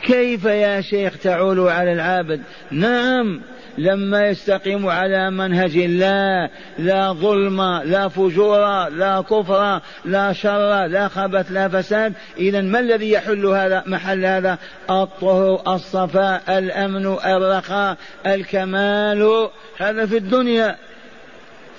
كيف 0.04 0.46
يا 0.46 0.82
شيخ 0.82 1.18
تعول 1.18 1.60
على 1.60 1.94
العابد؟ 1.94 2.42
نعم 2.72 3.42
لما 3.80 4.28
يستقيم 4.28 4.88
على 4.88 5.32
منهج 5.32 5.78
الله 5.78 6.50
لا 6.80 7.12
ظلم 7.12 7.62
لا 7.86 8.08
فجور 8.08 8.90
لا 8.90 9.22
كفر 9.22 9.82
لا 10.06 10.34
شر 10.34 10.86
لا 10.86 11.08
خبث 11.08 11.52
لا 11.52 11.68
فساد. 11.68 12.14
إذا 12.38 12.62
ما 12.62 12.80
الذي 12.80 13.12
يحل 13.12 13.46
هذا؟ 13.46 13.84
محل 13.86 14.26
هذا 14.26 14.58
الطهر 14.90 15.76
الصفاء 15.76 16.42
الأمن 16.48 17.06
الرخاء 17.06 17.98
الكمال. 18.26 19.50
هذا 19.78 20.06
في 20.06 20.18
الدنيا. 20.18 20.76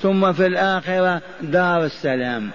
ثم 0.02 0.32
في 0.32 0.46
الآخرة 0.46 1.20
دار 1.42 1.84
السلام. 1.84 2.50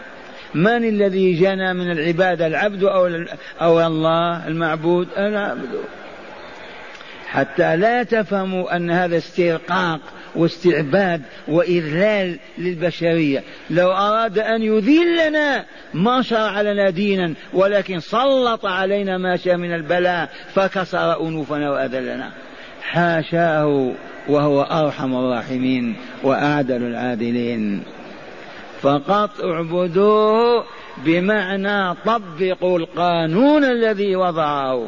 من 0.56 0.90
الذي 0.90 1.34
جنى 1.34 1.74
من 1.74 1.92
العبادة 1.92 2.48
العبد 2.48 2.84
أو, 2.84 3.26
أو 3.62 3.88
الله 3.88 4.48
المعبود؟ 4.48 5.08
العبد. 5.18 5.70
حتى 7.36 7.76
لا 7.76 8.04
تفهموا 8.04 8.76
أن 8.76 8.92
هذا 8.92 9.18
استرقاق 9.18 10.00
واستعباد 10.36 11.22
وإذلال 11.48 12.40
للبشرية. 12.58 13.44
لو 13.70 13.92
أراد 13.92 14.40
أن 14.40 14.62
يذلنا 14.62 15.66
ما 15.94 16.22
شرع 16.22 16.62
لنا 16.62 16.90
دينا 16.90 17.34
ولكن 17.54 18.00
سلط 18.00 18.66
علينا 18.66 19.18
ما 19.18 19.36
شاء 19.38 19.58
من 19.58 19.74
البلاء 19.74 20.30
فكسر 20.54 21.28
أنوفنا 21.28 21.72
وأذلنا. 21.72 22.32
حاشاه 22.82 23.92
وهو 24.28 24.62
أرحم 24.62 25.16
الراحمين 25.16 25.96
وأعدل 26.24 26.84
العادلين. 26.84 27.84
فقط 28.82 29.42
اعبدوه 29.42 30.64
بمعنى 31.06 31.96
طبقوا 32.06 32.80
القانون 32.80 33.64
الذي 33.64 34.16
وضعه. 34.16 34.88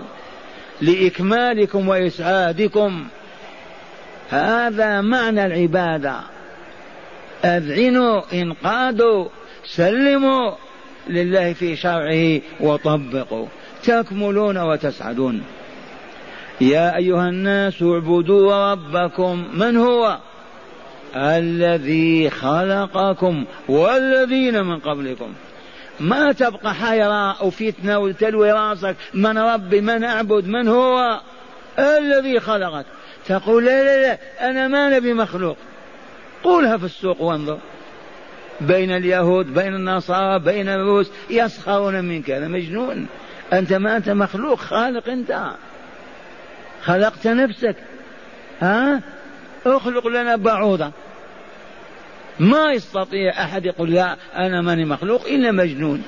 لإكمالكم 0.81 1.89
وإسعادكم. 1.89 3.07
هذا 4.29 5.01
معنى 5.01 5.45
العبادة. 5.45 6.15
أذعنوا 7.45 8.21
إنقادوا 8.33 9.27
سلموا 9.65 10.51
لله 11.09 11.53
في 11.53 11.75
شرعه 11.75 12.41
وطبقوا. 12.59 13.45
تكملون 13.83 14.57
وتسعدون. 14.57 15.43
يا 16.61 16.95
أيها 16.95 17.29
الناس 17.29 17.83
اعبدوا 17.83 18.71
ربكم. 18.71 19.47
من 19.53 19.77
هو؟ 19.77 20.17
الذي 21.15 22.29
خلقكم 22.29 23.45
والذين 23.69 24.63
من 24.63 24.79
قبلكم. 24.79 25.33
ما 25.99 26.31
تبقى 26.31 26.73
حيرة 26.73 27.31
أو 27.31 27.49
فتنة 27.49 27.99
وتلوي 27.99 28.51
راسك 28.51 28.95
من 29.13 29.37
ربي 29.37 29.81
من 29.81 30.03
أعبد 30.03 30.47
من 30.47 30.67
هو؟ 30.67 31.19
الذي 31.79 32.39
خلقك. 32.39 32.85
تقول 33.25 33.65
لا 33.65 33.83
لا 33.83 34.01
لا 34.07 34.49
أنا 34.49 34.67
ما 34.67 34.89
نبي 34.89 35.13
مخلوق. 35.13 35.57
قولها 36.43 36.77
في 36.77 36.85
السوق 36.85 37.21
وانظر. 37.21 37.59
بين 38.61 38.91
اليهود 38.91 39.53
بين 39.53 39.75
النصارى 39.75 40.39
بين 40.39 40.69
الروس 40.69 41.11
يسخرون 41.29 42.05
منك. 42.05 42.31
هذا 42.31 42.47
مجنون. 42.47 43.07
أنت 43.53 43.73
ما 43.73 43.97
أنت 43.97 44.09
مخلوق 44.09 44.59
خالق 44.59 45.09
أنت. 45.09 45.51
خلقت 46.83 47.27
نفسك. 47.27 47.75
ها؟ 48.61 49.01
اخلق 49.65 50.07
لنا 50.07 50.35
بعوضة. 50.35 50.91
ما 52.39 52.71
يستطيع 52.71 53.43
أحد 53.43 53.65
يقول 53.65 53.91
لا 53.91 54.15
أنا 54.35 54.61
ماني 54.61 54.85
مخلوق 54.85 55.25
إلا 55.25 55.51
مجنون. 55.51 56.03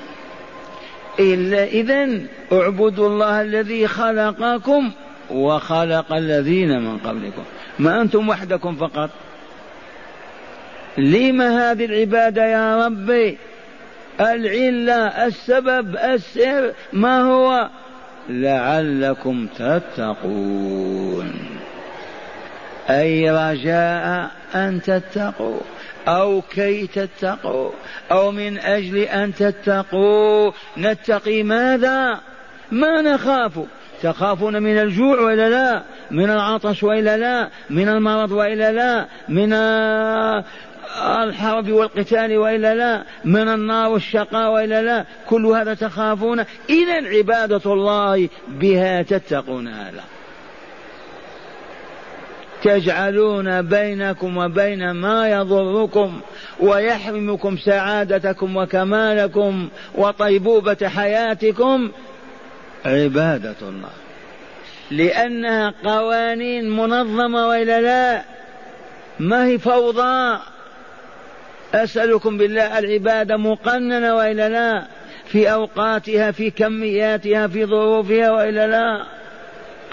إلا 1.18 1.64
إذا 1.64 2.08
اعبدوا 2.52 3.08
الله 3.08 3.40
الذي 3.42 3.86
خلقكم 3.86 4.90
وخلق 5.30 6.12
الذين 6.12 6.80
من 6.80 6.98
قبلكم. 6.98 7.42
ما 7.78 8.02
أنتم 8.02 8.28
وحدكم 8.28 8.76
فقط. 8.76 9.10
لما 10.98 11.70
هذه 11.70 11.84
العبادة 11.84 12.44
يا 12.44 12.86
ربي؟ 12.86 13.38
العلة 14.20 15.26
السبب 15.26 15.96
السر 15.96 16.72
ما 16.92 17.20
هو؟ 17.20 17.68
لعلكم 18.28 19.46
تتقون. 19.46 21.32
أي 22.90 23.30
رجاء 23.30 24.30
أن 24.54 24.82
تتقوا. 24.82 25.60
أو 26.08 26.42
كي 26.42 26.86
تتقوا 26.86 27.70
أو 28.12 28.30
من 28.30 28.58
أجل 28.58 28.98
أن 28.98 29.34
تتقوا. 29.34 30.52
نتقي 30.78 31.42
ماذا؟ 31.42 32.20
ما 32.72 33.00
نخاف. 33.02 33.60
تخافون 34.02 34.62
من 34.62 34.78
الجوع 34.78 35.20
وإلا 35.20 35.48
لا؟ 35.48 35.82
من 36.10 36.30
العطش 36.30 36.82
وإلا 36.82 37.16
لا؟ 37.16 37.48
من 37.70 37.88
المرض 37.88 38.32
وإلا 38.32 38.72
لا؟ 38.72 39.06
من 39.28 39.52
الحرب 41.22 41.70
والقتال 41.70 42.38
وإلا 42.38 42.74
لا؟ 42.74 43.04
من 43.24 43.48
النار 43.48 43.90
والشقاء 43.90 44.52
وإلا 44.52 44.82
لا؟ 44.82 45.04
كل 45.28 45.46
هذا 45.46 45.74
تخافون. 45.74 46.44
اذا 46.70 47.08
عبادة 47.08 47.72
الله 47.72 48.28
بها 48.48 49.02
تتقون 49.02 49.68
هذا. 49.68 50.04
تجعلون 52.62 53.62
بينكم 53.62 54.36
وبين 54.36 54.90
ما 54.90 55.30
يضركم 55.30 56.20
ويحرمكم 56.60 57.56
سعادتكم 57.56 58.56
وكمالكم 58.56 59.68
وطيبوبة 59.94 60.88
حياتكم 60.88 61.90
عبادة 62.84 63.56
الله. 63.62 63.90
لأنها 64.90 65.74
قوانين 65.84 66.76
منظمة 66.76 67.48
وإلا 67.48 67.80
لا؟ 67.80 68.22
ما 69.18 69.46
هي 69.46 69.58
فوضى؟ 69.58 70.38
أسألكم 71.74 72.38
بالله 72.38 72.78
العبادة 72.78 73.36
مقننة 73.36 74.16
وإلا 74.16 74.48
لا؟ 74.48 74.84
في 75.26 75.52
أوقاتها 75.52 76.30
في 76.30 76.50
كمياتها 76.50 77.46
في 77.46 77.66
ظروفها 77.66 78.30
وإلا 78.30 78.66
لا؟ 78.66 79.04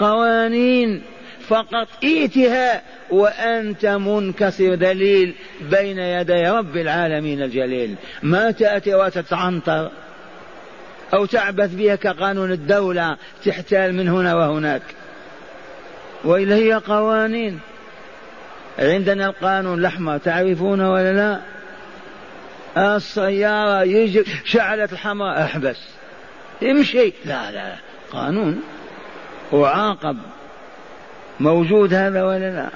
قوانين 0.00 1.02
فقط 1.48 1.88
ائتها 2.04 2.82
وأنت 3.10 3.86
منكسر 3.86 4.74
دليل 4.74 5.34
بين 5.60 5.98
يدي 5.98 6.48
رب 6.48 6.76
العالمين 6.76 7.42
الجليل. 7.42 7.94
ما 8.22 8.50
تأتي 8.50 8.94
وتتعنطر 8.94 9.90
أو 11.14 11.26
تعبث 11.26 11.74
بها 11.74 11.94
كقانون 11.94 12.52
الدولة 12.52 13.16
تحتال 13.44 13.94
من 13.94 14.08
هنا 14.08 14.34
وهناك. 14.34 14.82
وإلا 16.24 16.54
هي 16.54 16.74
قوانين. 16.74 17.60
عندنا 18.78 19.26
القانون 19.26 19.78
الأحمر 19.78 20.18
تعرفونه 20.18 20.92
ولا 20.92 21.12
لا؟ 21.12 21.40
السيارة 22.96 23.82
يجي 23.82 24.24
شعلت 24.44 24.92
الحمراء 24.92 25.44
أحبس. 25.44 25.78
امشي 26.62 27.12
لا 27.24 27.50
لا. 27.50 27.74
قانون. 28.12 28.62
وعاقب. 29.52 30.16
موجود 31.40 31.94
هذا 31.94 32.22
ولا 32.22 32.50
لا؟ 32.50 32.68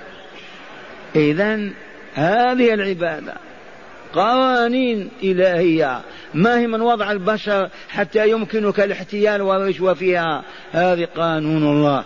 إذا 1.16 1.70
هذه 2.14 2.74
العبادة 2.74 3.34
قوانين 4.14 5.08
إلهية. 5.22 6.00
ما 6.34 6.58
هي 6.58 6.66
من 6.66 6.80
وضع 6.80 7.10
البشر 7.12 7.68
حتى 7.88 8.30
يمكنك 8.30 8.80
الاحتيال 8.80 9.42
والرشوة 9.42 9.94
فيها؟ 9.94 10.42
هذه 10.72 11.08
قانون 11.16 11.62
الله. 11.62 12.04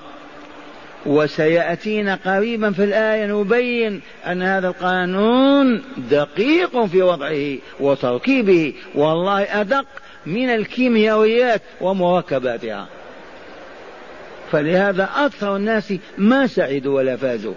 وسيأتينا 1.06 2.18
قريبا 2.26 2.70
في 2.70 2.84
الآية 2.84 3.26
نبين 3.26 4.00
أن 4.26 4.42
هذا 4.42 4.68
القانون 4.68 5.82
دقيق 6.10 6.84
في 6.84 7.02
وضعه 7.02 7.56
وتركيبه 7.80 8.74
والله 8.94 9.60
أدق 9.60 9.86
من 10.26 10.48
الكيميائيات 10.48 11.62
ومركباتها. 11.80 12.88
فلهذا 14.52 15.08
أكثر 15.16 15.56
الناس 15.56 15.94
ما 16.18 16.46
سعدوا 16.46 16.96
ولا 16.96 17.16
فازوا. 17.16 17.54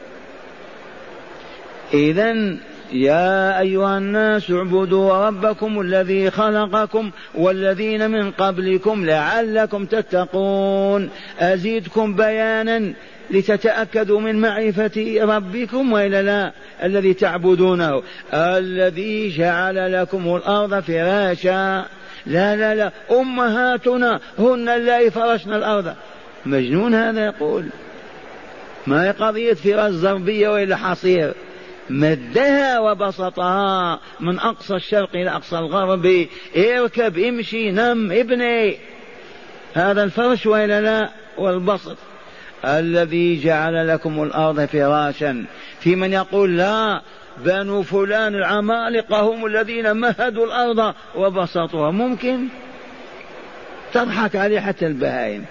إذا 1.94 2.58
يا 2.94 3.60
أيها 3.60 3.98
الناس 3.98 4.52
اعبدوا 4.52 5.28
ربكم 5.28 5.82
الذي 5.82 6.32
خلقكم 6.32 7.12
والذين 7.36 8.12
من 8.12 8.32
قبلكم 8.32 9.06
لعلكم 9.06 9.86
تتقون. 9.86 11.10
أزيدكم 11.40 12.16
بيانا 12.16 12.94
لتتأكدوا 13.32 14.20
من 14.20 14.42
معرفة 14.42 15.20
ربكم 15.22 15.94
وإلا 15.94 16.22
لا 16.22 16.52
الذي 16.84 17.14
تعبدونه. 17.14 18.04
الذي 18.34 19.38
جعل 19.38 19.94
لكم 20.02 20.36
الأرض 20.36 20.80
فراشا. 20.80 21.86
لا 22.26 22.56
لا 22.56 22.76
لا 22.76 22.92
أمهاتنا 23.12 24.20
هن 24.40 24.70
اللائي 24.70 25.12
فرشن 25.12 25.54
الأرض. 25.54 25.94
مجنون 26.46 26.96
هذا 26.96 27.26
يقول. 27.26 27.66
ما 28.88 29.04
هي 29.04 29.12
قضية 29.12 29.54
فراش 29.54 29.92
زربية 29.92 30.50
وإلا 30.50 30.76
حصير؟ 30.76 31.34
مدها 31.90 32.80
وبسطها 32.80 34.00
من 34.20 34.40
أقصى 34.40 34.76
الشرق 34.76 35.10
إلى 35.16 35.30
أقصى 35.30 35.58
الغرب. 35.58 36.28
إركب 36.58 37.18
امشي 37.20 37.72
نم 37.72 38.12
ابني. 38.12 38.78
هذا 39.74 40.04
الفرش 40.04 40.46
وإلا 40.46 40.82
لا؟ 40.82 41.10
والبسط. 41.38 41.98
الذي 42.66 43.42
جعل 43.44 43.88
لكم 43.88 44.24
الأرض 44.24 44.66
فراشا. 44.66 45.46
في 45.80 45.96
من 45.96 46.14
يقول 46.14 46.58
لا 46.58 47.02
بنو 47.38 47.84
فلان 47.84 48.36
العمالقة 48.36 49.22
هم 49.22 49.46
الذين 49.46 49.92
مهدوا 49.92 50.46
الأرض 50.46 50.96
وبسطوها. 51.16 51.92
ممكن؟ 51.92 52.46
تضحك 53.94 54.36
عليه 54.36 54.60
حتى 54.60 54.88
البهائم. 54.88 55.46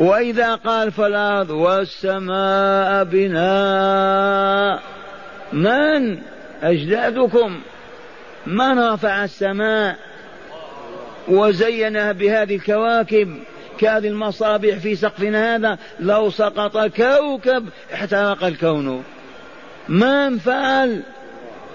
وإذا 0.00 0.54
قال 0.54 0.92
فالأرض 0.92 1.50
والسماء 1.50 3.04
بناء 3.04 4.82
من 5.52 6.18
أجدادكم؟ 6.62 7.60
من 8.46 8.78
رفع 8.78 9.24
السماء؟ 9.24 9.96
وزينها 11.28 12.12
بهذه 12.12 12.56
الكواكب 12.56 13.38
كهذه 13.78 14.08
المصابيح 14.08 14.78
في 14.78 14.96
سقفنا 14.96 15.56
هذا 15.56 15.78
لو 16.00 16.30
سقط 16.30 16.78
كوكب 16.78 17.68
احترق 17.94 18.44
الكون. 18.44 19.04
من 19.88 20.38
فعل؟ 20.38 21.02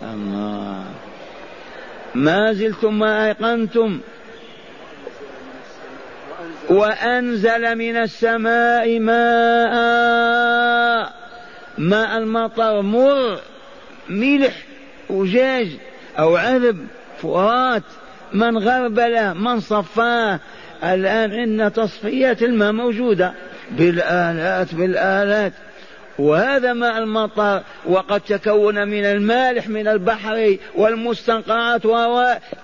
الله. 0.03 0.83
ما 2.15 2.53
زلتم 2.53 2.99
ما 2.99 3.25
أيقنتم. 3.25 3.99
وأنزل 6.69 7.75
من 7.75 7.97
السماء 7.97 8.99
ماء 8.99 9.75
ماء 11.77 12.17
المطر 12.17 12.81
مر 12.81 13.39
ملح 14.09 14.53
وجاج 15.09 15.67
أو 16.19 16.35
عذب 16.35 16.87
فرات 17.17 17.83
من 18.33 18.57
غربله 18.57 19.33
من 19.33 19.59
صفاه. 19.59 20.39
الآن 20.83 21.31
عندنا 21.31 21.69
تصفيات 21.69 22.43
الماء 22.43 22.71
موجودة. 22.71 23.33
بالآلات 23.71 24.75
بالآلات. 24.75 25.53
وهذا 26.19 26.73
ماء 26.73 26.97
المطر 26.97 27.61
وقد 27.85 28.21
تكون 28.21 28.87
من 28.87 29.05
المالح 29.05 29.69
من 29.69 29.87
البحر 29.87 30.57
والمستنقعات 30.75 31.81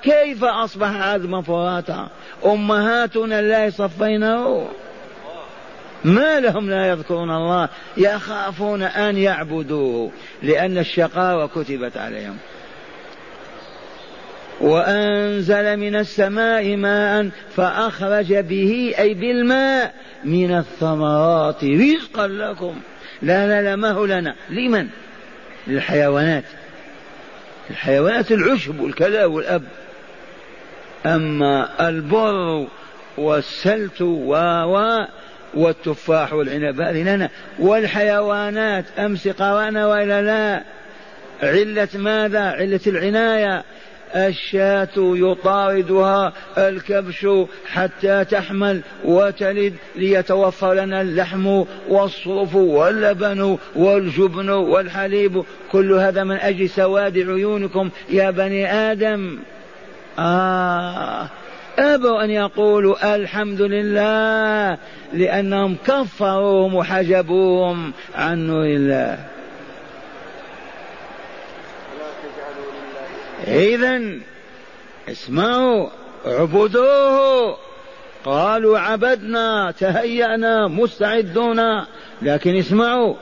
كيف 0.03 0.43
أصبح 0.43 0.89
عذبا 0.89 1.41
فراتا 1.41 2.09
أمهاتنا 2.45 3.41
لا 3.41 3.69
صفينه 3.69 4.67
ما 6.03 6.39
لهم 6.39 6.69
لا 6.69 6.87
يذكرون 6.87 7.31
الله 7.31 7.69
يخافون 7.97 8.83
أن 8.83 9.17
يعبدوه 9.17 10.11
لأن 10.43 10.77
الشقاوة 10.77 11.47
كتبت 11.47 11.97
عليهم. 11.97 12.37
وأنزل 14.61 15.77
من 15.77 15.95
السماء 15.95 16.75
ماء 16.75 17.29
فأخرج 17.55 18.33
به 18.33 18.93
أي 18.99 19.13
بالماء 19.13 19.93
من 20.23 20.57
الثمرات 20.57 21.63
رزقا 21.63 22.27
لكم. 22.27 22.75
لا 23.21 23.47
لا 23.47 23.61
لا 23.61 23.75
ما 23.75 23.91
هو 23.91 24.05
لنا. 24.05 24.35
لمن؟ 24.49 24.87
للحيوانات. 25.67 26.43
الحيوانات 27.69 28.31
العشب 28.31 28.79
والكلا 28.79 29.25
والأب. 29.25 29.63
أما 31.05 31.89
البر 31.89 32.67
والسلت 33.17 34.01
و 34.01 34.35
والتفاح 35.53 36.33
والعنب. 36.33 36.81
هذه 36.81 37.03
لنا 37.03 37.29
والحيوانات 37.59 38.85
أمس 38.99 39.27
قرانا 39.27 39.87
وإلا 39.87 40.21
لا. 40.21 40.63
علة 41.43 41.87
ماذا؟ 41.95 42.39
علة 42.39 42.79
العناية. 42.87 43.63
الشاة 44.15 44.89
يطاردها 44.97 46.33
الكبش 46.57 47.27
حتى 47.65 48.25
تحمل 48.25 48.81
وتلد 49.05 49.73
ليتوفر 49.95 50.73
لنا 50.73 51.01
اللحم 51.01 51.63
والصوف 51.89 52.55
واللبن 52.55 53.57
والجبن 53.75 54.49
والحليب. 54.49 55.43
كل 55.71 55.91
هذا 55.93 56.23
من 56.23 56.35
أجل 56.35 56.69
سواد 56.69 57.17
عيونكم 57.17 57.89
يا 58.09 58.31
بني 58.31 58.73
آدم. 58.73 59.39
آه. 60.19 61.29
أبوا 61.79 62.23
أن 62.23 62.29
يقولوا 62.29 63.15
الحمد 63.15 63.61
لله 63.61 64.77
لأنهم 65.13 65.77
كفروهم 65.87 66.75
وحجبوهم 66.75 67.93
عن 68.15 68.47
نور 68.47 68.65
الله. 68.65 69.17
إذا 73.47 74.01
اسمعوا 75.09 75.89
اعبدوه. 76.27 77.57
قالوا 78.25 78.79
عبدنا 78.79 79.73
تهيأنا 79.79 80.67
مستعدون. 80.67 81.85
لكن 82.21 82.55
اسمعوا 82.55 83.15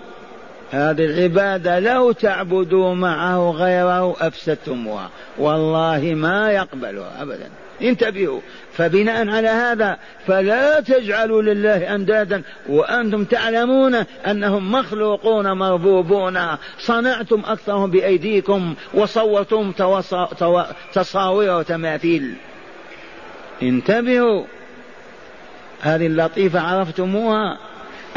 هذه 0.71 1.05
العبادة 1.05 1.79
لو 1.79 2.12
تعبدوا 2.12 2.95
معه 2.95 3.51
غيره 3.51 4.15
أفسدتموها 4.19 5.10
والله 5.38 6.13
ما 6.15 6.51
يقبلها 6.51 7.21
أبدا. 7.21 7.49
انتبهوا. 7.82 8.39
فبناء 8.73 9.29
على 9.29 9.47
هذا 9.47 9.97
فلا 10.27 10.79
تجعلوا 10.79 11.41
لله 11.41 11.95
أندادا. 11.95 12.41
وأنتم 12.69 13.23
تعلمون 13.23 13.95
أنهم 14.27 14.71
مخلوقون 14.71 15.51
مربوبون. 15.51 16.39
صنعتم 16.79 17.43
أكثرهم 17.45 17.91
بأيديكم 17.91 18.75
وصورتم 18.93 19.73
تصاوير 20.93 21.58
وتماثيل. 21.58 22.34
انتبهوا. 23.62 24.43
هذه 25.82 26.08
اللطيفة 26.08 26.60
عرفتموها. 26.60 27.58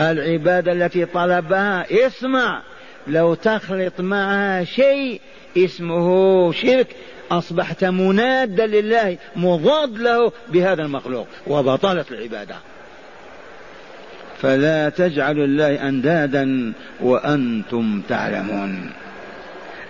العبادة 0.00 0.72
التي 0.72 1.04
طلبها 1.04 2.06
اسمع 2.06 2.62
لو 3.06 3.34
تخلط 3.34 4.00
معها 4.00 4.64
شيء 4.64 5.20
اسمه 5.56 6.52
شرك 6.52 6.86
أصبحت 7.30 7.84
منادا 7.84 8.66
لله 8.66 9.18
مضاد 9.36 9.98
له 9.98 10.32
بهذا 10.48 10.82
المخلوق 10.82 11.26
وبطلت 11.46 12.12
العبادة. 12.12 12.54
فلا 14.38 14.88
تجعلوا 14.88 15.44
الله 15.44 15.88
أندادا 15.88 16.72
وأنتم 17.00 18.02
تعلمون. 18.08 18.90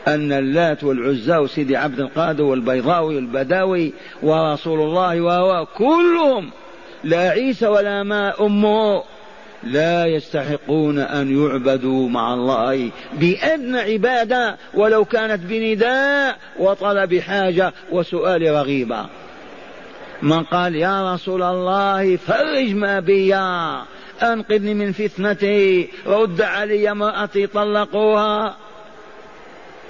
أن 0.09 0.33
اللات 0.33 0.85
والعزى 0.85 1.37
وسيدي 1.37 1.77
عبد 1.77 2.01
القادر 2.01 2.43
والبيضاوي 2.43 3.17
والبداوي 3.17 3.93
ورسول 4.23 4.81
الله 4.81 5.21
وهو 5.21 5.67
كلهم 5.67 6.51
لا 7.05 7.31
عيسى 7.31 7.67
ولا 7.67 8.03
ما 8.03 8.35
أمه 8.41 9.03
لا 9.65 10.07
يستحقون 10.07 10.99
أن 10.99 11.43
يعبدوا 11.43 12.09
مع 12.09 12.35
الله 12.35 12.91
بأدنى 13.13 13.79
عبادة 13.79 14.57
ولو 14.75 15.05
كانت 15.05 15.41
بنداء 15.45 16.39
وطلب 16.59 17.19
حاجة 17.19 17.73
وسؤال 17.91 18.43
رغيبة. 18.43 19.07
من 20.23 20.43
قال 20.43 20.77
يا 20.77 21.15
رسول 21.15 21.43
الله 21.43 22.17
فرج 22.17 22.75
ما 22.75 23.01
بي 23.01 23.35
أنقذني 24.23 24.75
من 24.75 24.93
فتنتي 24.93 25.89
رد 26.07 26.43
علي 26.43 26.91
امرأتي 26.91 27.47
طلقوها. 27.47 28.57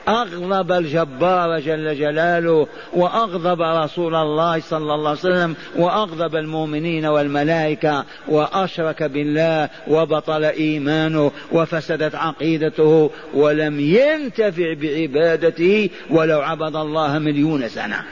أغضب 0.08 0.72
الجبار 0.72 1.60
جل 1.60 1.98
جلاله 1.98 2.66
وأغضب 2.92 3.62
رسول 3.62 4.14
الله 4.14 4.60
صلى 4.60 4.94
الله 4.94 5.08
عليه 5.08 5.18
وسلم 5.18 5.56
وأغضب 5.76 6.36
المؤمنين 6.36 7.06
والملائكة 7.06 8.04
وأشرك 8.28 9.02
بالله 9.02 9.68
وبطل 9.88 10.44
إيمانه 10.44 11.32
وفسدت 11.52 12.14
عقيدته 12.14 13.10
ولم 13.34 13.80
ينتفع 13.80 14.74
بعبادته 14.74 15.90
ولو 16.10 16.40
عبد 16.40 16.76
الله 16.76 17.18
مليون 17.18 17.68
سنة 17.68 18.04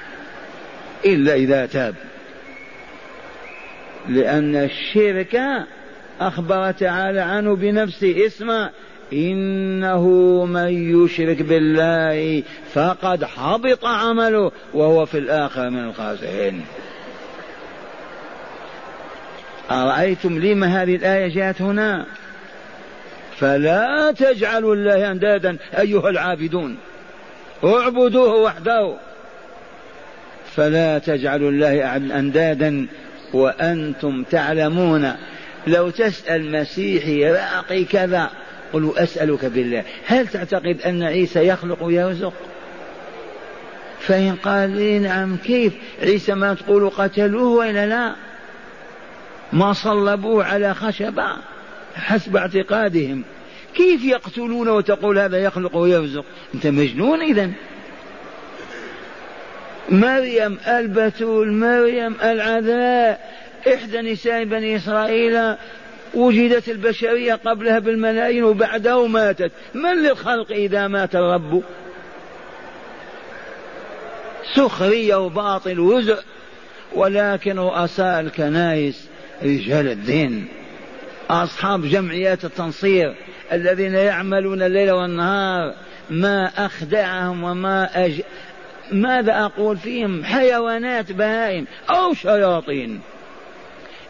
إلا 1.05 1.35
إذا 1.35 1.66
تاب. 1.66 1.94
لأن 4.09 4.57
الشرك 4.57 5.40
أخبر 6.20 6.70
تعالى 6.70 7.20
عنه 7.20 7.57
بنفسه 7.57 8.26
اسمه 8.26 8.70
إنه 9.12 10.05
من 10.44 11.05
يشرك 11.05 11.42
بالله 11.42 12.42
فقد 12.75 13.25
حبط 13.25 13.85
عمله 13.85 14.53
وهو 14.75 15.07
في 15.07 15.18
الآخرة 15.18 15.68
من 15.68 15.85
الخاسرين. 15.85 16.64
أرأيتم 19.70 20.38
لما 20.38 20.83
هذه 20.83 20.96
الآية 20.96 21.35
جاءت 21.35 21.62
هنا؟ 21.62 22.07
فلا 23.37 24.14
تجعلوا 24.18 24.75
الله 24.75 25.11
أندادا 25.11 25.57
أيها 25.79 26.11
العابدون. 26.11 26.77
اعبدوه 27.64 28.35
وحده. 28.35 28.94
فلا 30.57 30.99
تجعلوا 30.99 31.51
الله 31.51 31.96
أندادا 31.96 32.87
وأنتم 33.33 34.23
تعلمون. 34.23 35.12
لو 35.66 35.90
تسأل 35.90 36.53
مسيحي 36.53 37.31
راقي 37.33 37.85
كذا 37.85 38.31
قل 38.72 38.92
أسألك 38.96 39.44
بالله 39.44 39.85
هل 40.06 40.28
تعتقد 40.28 40.80
أن 40.87 41.02
عيسى 41.02 41.46
يخلق 41.46 41.83
ويرزق؟ 41.83 42.33
فإن 44.00 44.37
قال 44.37 44.70
لي 44.70 44.98
نعم 44.98 45.37
كيف؟ 45.37 45.72
عيسى 46.02 46.35
ما 46.35 46.54
تقول 46.54 46.90
قتلوه 46.90 47.59
وإلا 47.59 47.87
لا؟ 47.87 48.14
ما 49.52 49.72
صلبوه 49.72 50.44
على 50.44 50.74
خشبة 50.74 51.37
حسب 51.94 52.37
اعتقادهم. 52.37 53.24
كيف 53.74 54.04
يقتلون 54.04 54.68
وتقول 54.68 55.18
هذا 55.18 55.38
يخلق 55.38 55.76
ويرزق؟ 55.76 56.24
أنت 56.54 56.66
مجنون 56.66 57.20
إذا 57.20 57.50
مريم 59.90 60.59
البتول 60.68 61.52
مريم 61.52 62.16
العذراء 62.22 63.30
إحدى 63.74 64.12
نساء 64.12 64.44
بني 64.44 64.76
إسرائيل 64.76 65.54
وجدت 66.14 66.68
البشرية 66.68 67.35
قبلها 67.35 67.79
بالملايين 67.79 68.44
وبعده 68.44 69.07
ماتت 69.07 69.53
من 69.75 70.03
للخلق 70.03 70.53
إذا 70.53 70.88
مات 70.88 71.14
الرب؟ 71.14 71.62
سخرية 74.55 75.14
وباطل 75.14 75.81
وزء 75.81 76.18
ولكن 76.92 77.59
رؤساء 77.59 78.20
الكنائس 78.20 79.09
رجال 79.42 79.88
الدين 79.88 80.49
أصحاب 81.31 81.87
جمعيات 81.87 82.44
التنصير 82.44 83.14
الذين 83.53 83.94
يعملون 83.94 84.62
الليل 84.62 84.90
والنهار 84.90 85.75
ما 86.11 86.51
أخدعهم 86.57 87.44
وما 87.44 88.07
أج... 88.07 88.23
ماذا 88.92 89.44
أقول 89.44 89.77
فيهم؟ 89.77 90.25
حيوانات 90.25 91.12
بهائم 91.12 91.66
أو 91.90 92.14
شياطين. 92.14 93.01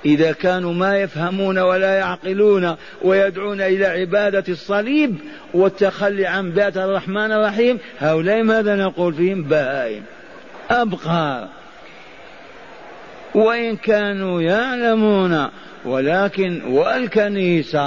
إذا 0.05 0.33
كانوا 0.33 0.73
ما 0.73 0.99
يفهمون 0.99 1.59
ولا 1.59 1.95
يعقلون 1.95 2.77
ويدعون 3.03 3.61
إلى 3.61 3.87
عبادة 3.87 4.45
الصليب 4.49 5.17
والتخلي 5.55 6.27
عن 6.27 6.51
بيت 6.51 6.77
الرحمن 6.77 7.33
الرحيم 7.33 7.79
هؤلاء 7.99 8.43
ماذا 8.43 8.77
نقول 8.77 9.15
فيهم؟ 9.15 9.43
بهائم 9.43 10.03
أبقار 10.71 11.49
وإن 13.35 13.77
كانوا 13.77 14.43
يعلمون 14.43 15.49
ولكن 15.85 16.63
والكنيسة 16.65 17.81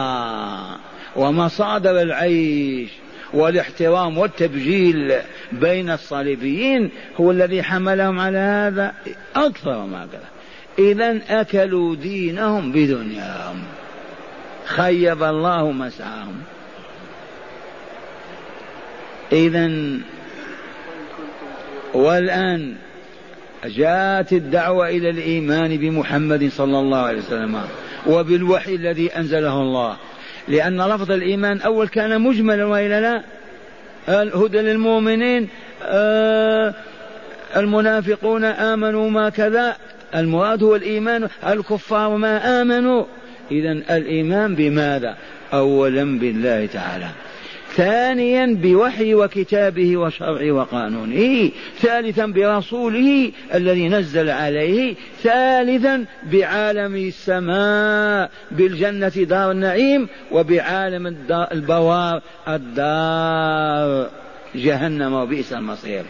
ومصادر 1.15 2.02
العيش 2.02 2.89
والاحترام 3.34 4.17
والتبجيل 4.17 5.13
بين 5.52 5.89
الصليبيين 5.89 6.91
هو 7.19 7.32
الذي 7.32 7.63
حملهم 7.63 8.19
على 8.19 8.38
هذا 8.38 8.93
أكثر 9.36 9.86
ما 9.86 9.99
قال 9.99 10.33
إذا 10.79 11.19
أكلوا 11.29 11.95
دينهم 11.95 12.71
بدنياهم. 12.71 13.63
خيب 14.65 15.23
الله 15.23 15.71
مسعاهم 15.71 16.36
إذا 19.31 19.71
والآن 21.93 22.75
جاءت 23.65 24.33
الدعوة 24.33 24.89
إلى 24.89 25.09
الإيمان 25.09 25.77
بمحمد 25.77 26.49
صلى 26.49 26.79
الله 26.79 26.97
عليه 26.97 27.17
وسلم 27.17 27.62
وبالوحي 28.07 28.75
الذي 28.75 29.17
أنزله 29.17 29.62
الله. 29.62 29.97
لأن 30.47 30.81
لفظ 30.81 31.12
الإيمان 31.12 31.62
أول 31.62 31.88
كان 31.88 32.21
مجملا 32.21 32.65
وإلا 32.65 33.01
لا؟ 33.01 33.23
الهدى 34.21 34.57
للمؤمنين 34.57 35.49
آه 35.83 36.73
المنافقون 37.55 38.43
آمنوا 38.43 39.09
ما 39.09 39.29
كذا 39.29 39.77
المراد 40.15 40.63
هو 40.63 40.76
الإيمان. 40.76 41.30
الكفار 41.47 42.17
ما 42.17 42.62
آمنوا. 42.62 43.06
إذا 43.52 43.71
الإيمان 43.71 44.56
بماذا؟ 44.56 45.17
أولا 45.54 46.19
بالله 46.19 46.65
تعالى. 46.65 47.08
ثانيا 47.76 48.58
بوحي 48.62 49.13
وكتابه 49.13 49.97
وشرعه 49.97 50.52
وقانونه. 50.52 51.52
ثالثا 51.80 52.26
برسوله 52.26 53.32
الذي 53.54 53.89
نزل 53.89 54.30
عليه. 54.30 54.95
ثالثا 55.23 56.06
بعالم 56.32 56.95
السماء 56.95 58.32
بالجنة 58.52 59.10
دار 59.10 59.52
النعيم 59.52 60.08
وبعالم 60.32 61.15
البوار 61.32 62.21
الدار. 62.47 64.10
جهنم 64.56 65.13
وبئس 65.13 65.54
المصير. 65.54 66.04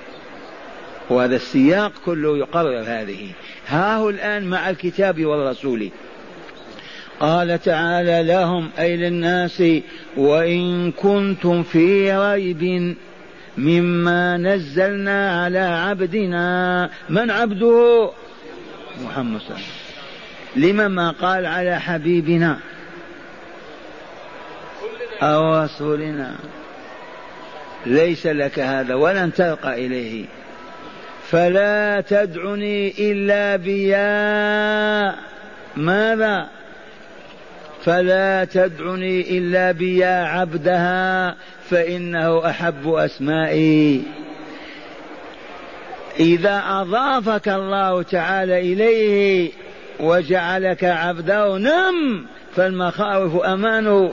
وهذا 1.09 1.35
السياق 1.35 1.91
كله 2.05 2.37
يقرر 2.37 2.83
هذه. 2.87 3.29
ها 3.67 3.95
هو 3.97 4.09
الآن 4.09 4.43
مع 4.43 4.69
الكتاب 4.69 5.25
والرسول. 5.25 5.89
قال 7.19 7.61
تعالى 7.61 8.23
لهم 8.23 8.69
أي 8.79 8.97
للناس 8.97 9.63
وإن 10.17 10.91
كنتم 10.91 11.63
في 11.63 12.13
ريب 12.13 12.95
مما 13.57 14.37
نزلنا 14.37 15.43
على 15.43 15.59
عبدنا. 15.59 16.89
من 17.09 17.31
عبده؟ 17.31 18.09
محمد 19.05 19.39
صلى 19.41 19.47
الله 19.47 19.59
عليه 19.59 19.65
وسلم. 20.55 20.69
لما 20.69 20.87
ما 20.87 21.11
قال 21.11 21.45
على 21.45 21.79
حبيبنا؟ 21.79 22.59
أو 25.21 25.63
رسولنا. 25.63 26.35
ليس 27.85 28.27
لك 28.27 28.59
هذا 28.59 28.95
ولن 28.95 29.33
ترقى 29.33 29.85
إليه. 29.85 30.25
فلا 31.33 32.01
تدعني 32.01 32.93
إلا 33.11 33.55
بيا. 33.55 35.15
ماذا؟ 35.77 36.47
فلا 37.85 38.45
تدعني 38.45 39.37
إلا 39.37 39.71
بيا 39.71 40.25
عبدها 40.25 41.35
فإنه 41.69 42.49
أحب 42.49 42.87
أسمائي. 42.87 44.03
إذا 46.19 46.63
أضافك 46.67 47.49
الله 47.49 48.01
تعالى 48.01 48.59
إليه 48.59 49.51
وجعلك 49.99 50.83
عبده 50.83 51.57
نم! 51.57 52.25
فالمخاوف 52.55 53.43
أمانه. 53.43 54.11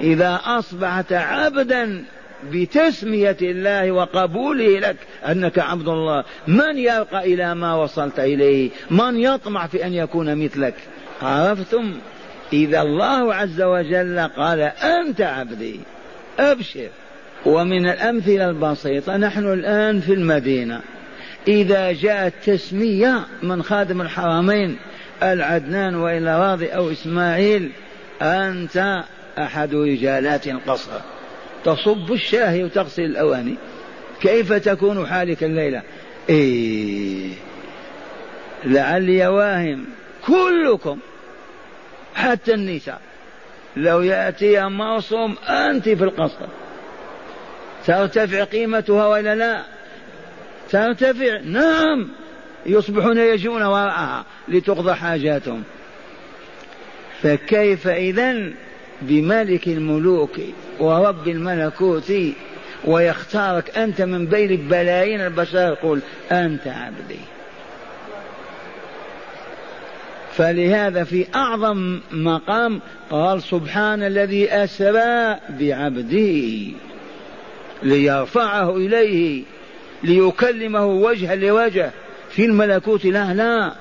إذا 0.00 0.40
أصبحت 0.44 1.12
عبدا 1.12 2.04
بتسمية 2.52 3.36
الله 3.42 3.92
وقبوله 3.92 4.78
لك 4.78 4.96
أنك 5.28 5.58
عبد 5.58 5.88
الله. 5.88 6.24
من 6.48 6.78
يرقى 6.78 7.34
إلى 7.34 7.54
ما 7.54 7.74
وصلت 7.74 8.20
إليه؟ 8.20 8.70
من 8.90 9.20
يطمع 9.20 9.66
في 9.66 9.86
أن 9.86 9.94
يكون 9.94 10.44
مثلك؟ 10.44 10.74
عرفتم؟ 11.22 11.94
إذا 12.52 12.80
الله 12.80 13.34
عز 13.34 13.62
وجل 13.62 14.20
قال 14.20 14.60
أنت 14.60 15.20
عبدي 15.20 15.80
أبشر. 16.38 16.88
ومن 17.46 17.88
الأمثلة 17.88 18.50
البسيطة 18.50 19.16
نحن 19.16 19.52
الآن 19.52 20.00
في 20.00 20.12
المدينة. 20.12 20.80
إذا 21.48 21.92
جاءت 21.92 22.32
تسمية 22.44 23.20
من 23.42 23.62
خادم 23.62 24.00
الحرمين 24.00 24.76
العدنان 25.22 25.94
وإلى 25.94 26.40
راضي 26.40 26.68
أو 26.68 26.90
إسماعيل 26.90 27.70
أنت 28.22 29.04
أحد 29.38 29.74
رجالات 29.74 30.46
القصر. 30.46 31.15
تصب 31.66 32.12
الشاهي 32.12 32.64
وتغسل 32.64 33.02
الأواني. 33.02 33.54
كيف 34.20 34.52
تكون 34.52 35.06
حالك 35.06 35.44
الليلة؟ 35.44 35.82
إيه. 36.28 37.32
لعلي 38.64 39.26
واهم 39.26 39.84
كلكم 40.26 40.98
حتى 42.14 42.54
النساء 42.54 43.00
لو 43.76 44.00
يأتي 44.00 44.68
موصوم 44.68 45.36
أنت 45.48 45.88
في 45.88 46.04
القصر 46.04 46.46
ترتفع 47.86 48.44
قيمتها 48.44 49.06
ولا 49.06 49.34
لا؟ 49.34 49.62
ترتفع 50.70 51.40
نعم 51.44 52.08
يصبحون 52.66 53.18
يجون 53.18 53.62
وراءها 53.62 54.24
لتقضى 54.48 54.94
حاجاتهم. 54.94 55.62
فكيف 57.22 57.88
إذا 57.88 58.52
بملك 59.02 59.68
الملوك 59.68 60.40
ورب 60.80 61.28
الملكوت 61.28 62.12
ويختارك 62.84 63.78
أنت 63.78 64.02
من 64.02 64.26
بين 64.26 64.68
بلايين 64.68 65.20
البشر 65.20 65.58
يقول 65.58 66.00
أنت 66.32 66.66
عبدي. 66.66 67.20
فلهذا 70.36 71.04
في 71.04 71.26
أعظم 71.34 72.00
مقام 72.12 72.80
قال 73.10 73.42
سبحان 73.42 74.02
الذي 74.02 74.48
أسرى 74.52 75.36
بعبده 75.48 76.72
ليرفعه 77.82 78.76
إليه 78.76 79.42
ليكلمه 80.02 80.86
وجها 80.86 81.36
لوجه 81.36 81.90
في 82.30 82.44
الملكوت 82.44 83.04
لا 83.04 83.34
لا 83.34 83.72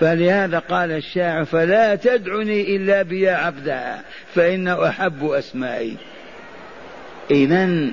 فلهذا 0.00 0.58
قال 0.58 0.92
الشاعر 0.92 1.44
فلا 1.44 1.94
تدعني 1.94 2.76
إلا 2.76 3.02
بيا 3.02 3.32
عبدها 3.32 4.02
فإنه 4.34 4.88
أحب 4.88 5.24
أسمائي. 5.24 5.96
إذا 7.30 7.90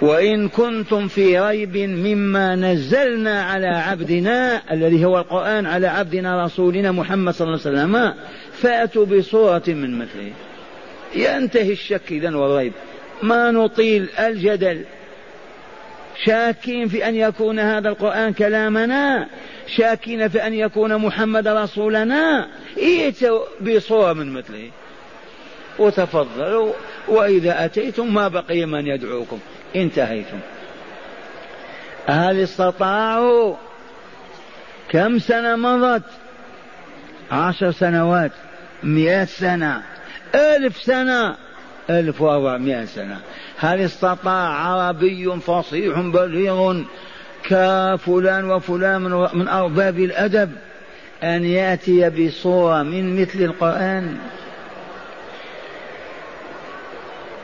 وإن 0.00 0.48
كنتم 0.48 1.08
في 1.08 1.38
ريب 1.40 1.76
مما 1.76 2.56
نزلنا 2.56 3.42
على 3.42 3.66
عبدنا 3.66 4.62
الذي 4.72 5.04
هو 5.04 5.18
القرآن 5.18 5.66
على 5.66 5.86
عبدنا 5.86 6.44
رسولنا 6.44 6.92
محمد 6.92 7.34
صلى 7.34 7.46
الله 7.48 7.60
عليه 7.66 7.78
وسلم 7.78 8.14
فأتوا 8.52 9.06
بصورة 9.06 9.62
من 9.66 9.98
مثله. 9.98 10.32
ينتهي 11.14 11.72
الشك 11.72 12.02
إذا 12.10 12.36
والريب. 12.36 12.72
ما 13.22 13.50
نطيل 13.50 14.08
الجدل. 14.18 14.84
شاكين 16.24 16.88
في 16.88 17.08
أن 17.08 17.14
يكون 17.14 17.58
هذا 17.58 17.88
القرآن 17.88 18.32
كلامنا. 18.32 19.26
شاكين 19.76 20.28
في 20.28 20.46
أن 20.46 20.54
يكون 20.54 20.96
محمد 20.96 21.48
رسولنا. 21.48 22.48
ائتوا 22.78 23.40
بصورة 23.60 24.12
من 24.12 24.32
مثله. 24.32 24.70
وتفضلوا 25.78 26.72
وإذا 27.08 27.64
أتيتم 27.64 28.14
ما 28.14 28.28
بقي 28.28 28.66
من 28.66 28.86
يدعوكم. 28.86 29.38
انتهيتم. 29.76 30.38
هل 32.06 32.42
استطاعوا؟ 32.42 33.56
كم 34.90 35.18
سنة 35.18 35.56
مضت؟ 35.56 36.02
عشر 37.30 37.70
سنوات. 37.70 38.32
مئة 38.82 39.24
سنة. 39.24 39.82
ألف 40.34 40.76
سنة. 40.76 41.36
ألف 41.90 42.22
وأربعمائة 42.22 42.84
سنة. 42.84 43.20
هل 43.58 43.80
استطاع 43.80 44.48
عربي 44.48 45.40
فصيح 45.40 46.00
بليغ 46.00 46.82
كفلان 47.48 48.50
وفلان 48.50 49.02
من 49.34 49.48
أرباب 49.48 49.98
الأدب 49.98 50.52
أن 51.22 51.44
يأتي 51.44 52.10
بصورة 52.10 52.82
من 52.82 53.20
مثل 53.20 53.38
القرآن. 53.38 54.18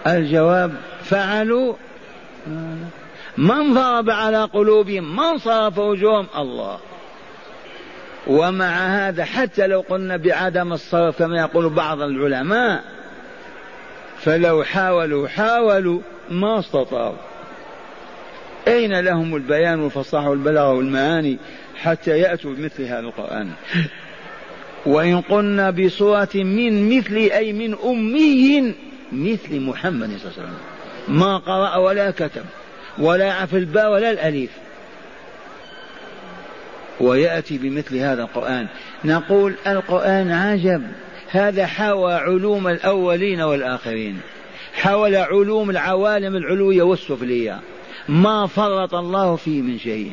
الجواب 0.07 0.75
فعلوا. 1.03 1.75
من 3.37 3.75
ضرب 3.75 4.11
على 4.11 4.45
قلوبهم 4.45 5.17
من 5.17 5.39
صرف 5.39 5.79
وجوههم؟ 5.79 6.27
الله. 6.37 6.79
ومع 8.27 8.67
هذا 8.67 9.25
حتى 9.25 9.67
لو 9.67 9.81
قلنا 9.81 10.17
بعدم 10.17 10.73
الصرف 10.73 11.19
كما 11.19 11.39
يقول 11.39 11.69
بعض 11.69 12.01
العلماء 12.01 12.85
فلو 14.19 14.65
حاولوا 14.65 15.29
حاولوا 15.29 16.01
ما 16.31 16.59
استطاعوا. 16.59 17.34
أين 18.69 19.01
لهم 19.01 19.37
البيان 19.37 19.81
والفصاحة 19.81 20.31
والبلاغة 20.31 20.73
والمعاني 20.73 21.39
حتى 21.77 22.19
يأتوا 22.19 22.55
بمثل 22.55 22.83
هذا 22.83 23.01
القرآن؟ 23.01 23.51
وإن 24.87 25.21
قلنا 25.21 25.71
بصورة 25.71 26.29
من 26.35 26.97
مثل 26.97 27.17
أي 27.17 27.53
من 27.53 27.77
أمي 27.85 28.75
مثل 29.13 29.61
محمد 29.61 30.09
صلى 30.09 30.31
الله 30.31 30.33
عليه 30.37 30.49
وسلم. 30.49 30.59
ما 31.09 31.37
قرأ 31.37 31.77
ولا 31.77 32.11
كتب 32.11 32.45
ولا 32.99 33.25
يعرف 33.25 33.55
الباء 33.55 33.93
ولا 33.93 34.11
الأليف. 34.11 34.51
ويأتي 37.01 37.59
بمثل 37.59 37.97
هذا 37.97 38.23
القرآن. 38.23 38.67
نقول 39.05 39.55
القرآن 39.67 40.31
عجب. 40.31 40.83
هذا 41.31 41.67
حوى 41.67 42.15
علوم 42.15 42.69
الأولين 42.69 43.41
والآخرين. 43.41 44.21
حول 44.75 45.17
علوم 45.17 45.71
العوالم 45.71 46.37
العلوية 46.37 46.83
والسفلية. 46.83 47.61
ما 48.09 48.47
فرط 48.47 48.95
الله 48.95 49.37
فيه 49.37 49.63
من 49.63 49.79
شيء. 49.79 50.11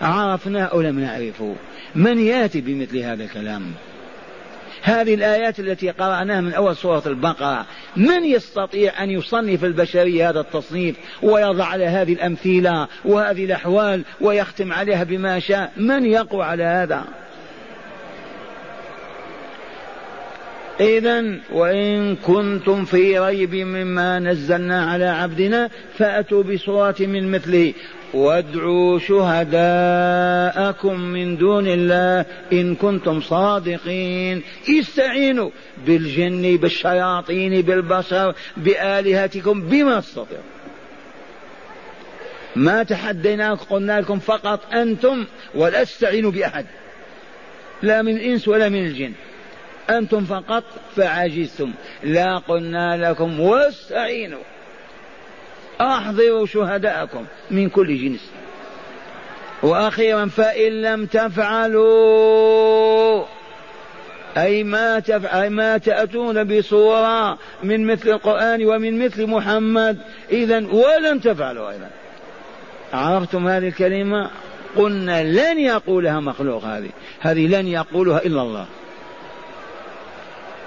عرفناه 0.00 0.64
أو 0.64 0.80
لم 0.80 1.00
نعرفه. 1.00 1.54
من 1.94 2.18
يأتي 2.18 2.60
بمثل 2.60 2.98
هذا 2.98 3.24
الكلام؟ 3.24 3.62
هذه 4.82 5.14
الآيات 5.14 5.60
التي 5.60 5.90
قرأناها 5.90 6.40
من 6.40 6.52
أول 6.52 6.76
سورة 6.76 7.02
البقرة. 7.06 7.66
من 7.96 8.24
يستطيع 8.24 9.02
أن 9.02 9.10
يصنف 9.10 9.64
البشرية 9.64 10.30
هذا 10.30 10.40
التصنيف 10.40 10.96
ويضع 11.22 11.64
على 11.64 11.86
هذه 11.86 12.12
الأمثلة 12.12 12.88
وهذه 13.04 13.44
الأحوال 13.44 14.04
ويختم 14.20 14.72
عليها 14.72 15.04
بما 15.04 15.38
شاء؟ 15.38 15.72
من 15.76 16.06
يقوى 16.06 16.44
على 16.44 16.64
هذا؟ 16.64 17.04
إذا 20.80 21.24
وإن 21.52 22.16
كنتم 22.16 22.84
في 22.84 23.18
ريب 23.18 23.54
مما 23.54 24.18
نزلنا 24.18 24.90
على 24.90 25.04
عبدنا 25.04 25.70
فأتوا 25.98 26.42
بصورة 26.42 26.94
من 27.00 27.30
مثله. 27.30 27.72
وادعوا 28.14 28.98
شهداءكم 28.98 31.00
من 31.00 31.36
دون 31.36 31.68
الله 31.68 32.24
إن 32.52 32.74
كنتم 32.74 33.20
صادقين. 33.20 34.42
استعينوا 34.70 35.50
بالجن 35.86 36.56
بالشياطين 36.56 37.62
بالبشر 37.62 38.34
بآلهتكم 38.56 39.62
بما 39.62 40.00
تستطيعون 40.00 40.44
ما 42.56 42.82
تحديناكم 42.82 43.64
قلنا 43.64 44.00
لكم 44.00 44.18
فقط 44.18 44.74
أنتم 44.74 45.24
ولا 45.54 45.84
تستعينوا 45.84 46.30
بأحد. 46.30 46.66
لا 47.82 48.02
من 48.02 48.16
الإنس 48.16 48.48
ولا 48.48 48.68
من 48.68 48.86
الجن. 48.86 49.12
أنتم 49.90 50.24
فقط 50.24 50.64
فعجزتم. 50.96 51.72
لا 52.02 52.38
قلنا 52.38 53.10
لكم 53.10 53.40
واستعينوا. 53.40 54.42
أحضروا 55.80 56.46
شهداءكم 56.46 57.24
من 57.50 57.68
كل 57.68 57.96
جنس. 57.96 58.30
وأخيرا 59.62 60.26
فإن 60.26 60.82
لم 60.82 61.06
تفعلوا 61.06 62.42
أي 64.36 64.64
ما 64.64 64.98
تفعل 64.98 65.50
ما 65.50 65.78
تأتون 65.78 66.44
بصورة 66.44 67.38
من 67.62 67.86
مثل 67.86 68.08
القرآن 68.08 68.64
ومن 68.64 69.04
مثل 69.04 69.26
محمد 69.26 69.98
إذا 70.30 70.56
ولن 70.56 71.20
تفعلوا 71.20 71.70
أيضا. 71.70 71.90
عرفتم 72.92 73.48
هذه 73.48 73.68
الكلمة؟ 73.68 74.30
قلنا 74.76 75.24
لن 75.24 75.58
يقولها 75.58 76.20
مخلوق 76.20 76.64
هذه. 76.64 76.90
هذه 77.20 77.46
لن 77.46 77.66
يقولها 77.66 78.18
إلا 78.18 78.42
الله. 78.42 78.66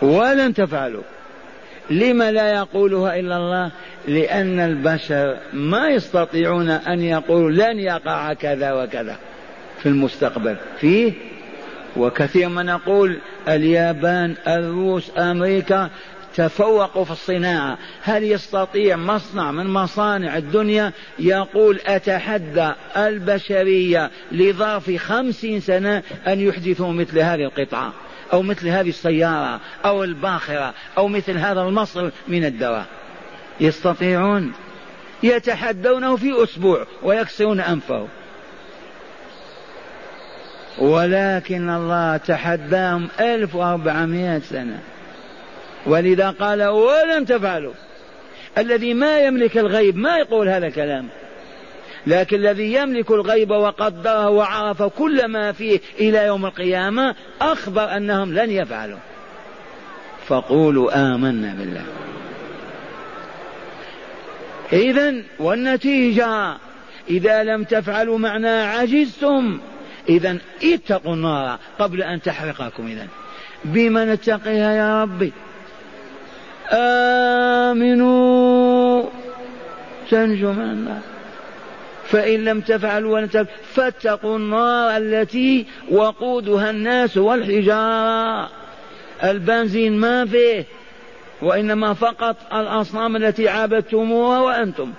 ولن 0.05 0.53
تفعلوا. 0.53 1.03
لم 1.89 2.23
لا 2.23 2.53
يقولها 2.53 3.19
إلا 3.19 3.37
الله؟ 3.37 3.71
لأن 4.07 4.59
البشر 4.59 5.37
ما 5.53 5.89
يستطيعون 5.89 6.69
أن 6.69 7.01
يقولوا 7.01 7.51
لن 7.51 7.79
يقع 7.79 8.33
كذا 8.33 8.73
وكذا 8.73 9.17
في 9.79 9.89
المستقبل. 9.89 10.55
فيه؟ 10.79 11.13
وكثير 11.97 12.49
ما 12.49 12.63
نقول 12.63 13.17
اليابان 13.47 14.35
الروس 14.47 15.11
أمريكا 15.17 15.89
تفوقوا 16.35 17.05
في 17.05 17.11
الصناعة. 17.11 17.77
هل 18.01 18.23
يستطيع 18.23 18.95
مصنع 18.95 19.51
من 19.51 19.67
مصانع 19.67 20.37
الدنيا 20.37 20.91
يقول 21.19 21.79
أتحدى 21.85 22.71
البشرية 22.97 24.11
لظرف 24.31 24.95
خمسين 24.95 25.59
سنة 25.59 26.03
أن 26.27 26.39
يحدثوا 26.39 26.93
مثل 26.93 27.19
هذه 27.19 27.43
القطعة؟ 27.43 27.93
أو 28.34 28.41
مثل 28.41 28.67
هذه 28.67 28.89
السيارة 28.89 29.59
أو 29.86 30.03
الباخرة 30.03 30.73
أو 30.97 31.07
مثل 31.07 31.38
هذا 31.38 31.61
المصل 31.61 32.11
من 32.28 32.45
الدواء. 32.45 32.86
يستطيعون 33.59 34.53
يتحدونه 35.23 36.15
في 36.15 36.43
أسبوع 36.43 36.86
ويكسرون 37.03 37.59
أنفه. 37.59 38.07
ولكن 40.78 41.69
الله 41.69 42.17
تحداهم 42.17 43.07
ألف 43.19 43.55
وأربعمائة 43.55 44.39
سنة. 44.39 44.80
ولذا 45.86 46.30
قال 46.30 46.63
ولن 46.63 47.26
تفعلوا. 47.26 47.73
الذي 48.57 48.93
ما 48.93 49.19
يملك 49.19 49.57
الغيب 49.57 49.97
ما 49.97 50.17
يقول 50.17 50.49
هذا 50.49 50.67
الكلام. 50.67 51.07
لكن 52.07 52.37
الذي 52.37 52.73
يملك 52.73 53.11
الغيب 53.11 53.51
وقدره 53.51 54.29
وعرف 54.29 54.83
كل 54.83 55.27
ما 55.27 55.51
فيه 55.51 55.79
إلى 55.99 56.25
يوم 56.25 56.45
القيامة 56.45 57.15
أخبر 57.41 57.97
أنهم 57.97 58.33
لن 58.33 58.51
يفعلوا. 58.51 58.97
فقولوا 60.27 61.13
آمنا 61.15 61.55
بالله. 61.59 61.85
إذا 64.73 65.13
والنتيجة 65.39 66.57
إذا 67.09 67.43
لم 67.43 67.63
تفعلوا 67.63 68.17
معنا 68.17 68.63
عجزتم. 68.65 69.59
إذا 70.09 70.37
اتقوا 70.63 71.13
النار 71.13 71.59
قبل 71.79 72.03
أن 72.03 72.21
تحرقكم. 72.21 72.87
إذا 72.87 73.07
بما 73.65 74.05
نتقيها 74.05 74.73
يا 74.73 75.03
ربي؟ 75.03 75.33
آمنوا. 77.71 79.03
تنجو 80.09 80.51
من 80.51 80.61
النار. 80.61 81.14
فإن 82.09 82.43
لم 82.43 82.61
تفعلوا 82.61 83.15
ولن 83.15 83.45
فاتقوا 83.73 84.37
النار 84.37 84.97
التي 84.97 85.65
وقودها 85.91 86.69
الناس 86.69 87.17
والحجارة. 87.17 88.49
البنزين 89.23 89.97
ما 89.97 90.25
فيه 90.25 90.65
وإنما 91.41 91.93
فقط 91.93 92.35
الأصنام 92.53 93.15
التي 93.15 93.49
عابدتموها 93.49 94.39
وأنتم. 94.39 94.93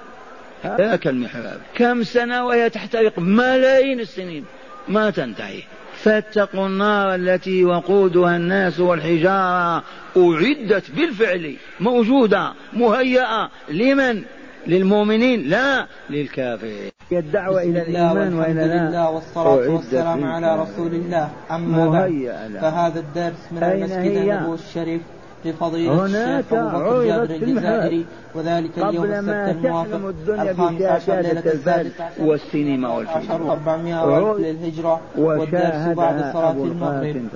ذاك 0.66 1.06
المحراب 1.06 1.60
كم 1.74 2.02
سنة 2.02 2.46
وهي 2.46 2.70
تحترق؟ 2.70 3.18
ملايين 3.18 4.00
السنين. 4.00 4.44
ما 4.88 5.10
تنتهي. 5.10 5.62
فاتقوا 5.96 6.66
النار 6.66 7.14
التي 7.14 7.64
وقودها 7.64 8.36
الناس 8.36 8.80
والحجارة. 8.80 9.82
أعدت 10.16 10.90
بالفعل 10.90 11.56
موجودة 11.80 12.52
مهيئة. 12.72 13.50
لمن؟ 13.68 14.24
للمؤمنين 14.66 15.42
لا 15.42 15.86
للكافرين. 16.10 16.90
هي 17.10 17.18
الدعوة 17.18 17.62
إلى 17.62 17.82
الإيمان 17.82 18.34
وإلى 18.34 18.64
الله 18.64 19.10
والصلاة 19.10 19.70
والسلام 19.70 20.24
على 20.24 20.62
رسول 20.62 20.94
الله. 20.94 21.30
أما 21.50 21.88
بعد 21.88 22.58
فهذا 22.60 23.00
الدرس 23.00 23.52
من 23.52 23.62
المسجد 23.62 24.16
النبوي 24.16 24.54
الشريف 24.54 25.02
لفضيلة 25.44 26.04
الشيخ 26.04 26.52
أبو 26.52 26.78
بكر 26.78 27.04
جابر 27.04 27.34
الجزائري 27.34 28.06
وذلك 28.34 28.78
اليوم 28.78 29.04
السبت 29.04 29.64
الموافق 29.64 30.14
الخامس 30.28 30.82
عشر 30.82 31.20
ليلة 31.20 31.42
عشر 31.66 31.90
والسينما 32.18 32.88
والفيلم 32.88 33.50
400 33.50 34.36
للهجرة 34.38 35.00
والدرس 35.16 35.96
بعد 35.96 36.32
صلاة 36.32 36.50
المغرب. 36.50 37.28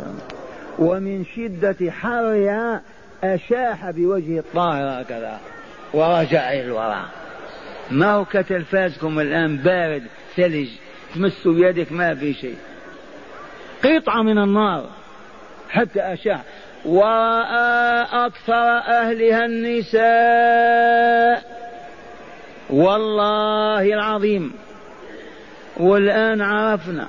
ومن 0.78 1.24
شدة 1.24 1.90
حرها 1.90 2.82
أشاح 3.24 3.90
بوجه 3.90 4.38
الطاهر 4.38 5.02
هكذا 5.02 5.38
ورجع 5.94 6.52
إلى 6.52 6.64
الوراء. 6.64 7.19
ما 7.90 8.12
هو 8.12 8.24
كتلفازكم 8.24 9.20
الآن 9.20 9.56
بارد 9.56 10.02
ثلج 10.36 10.68
تمس 11.14 11.46
بيدك 11.46 11.92
ما 11.92 12.14
في 12.14 12.34
شيء. 12.34 12.56
قطعة 13.84 14.22
من 14.22 14.38
النار 14.38 14.88
حتى 15.70 16.00
أشاع 16.00 16.40
ورأى 16.84 18.06
أكثر 18.26 18.78
أهلها 18.78 19.44
النساء. 19.44 20.00
والله 22.70 23.82
العظيم. 23.94 24.52
والآن 25.76 26.40
عرفنا 26.42 27.08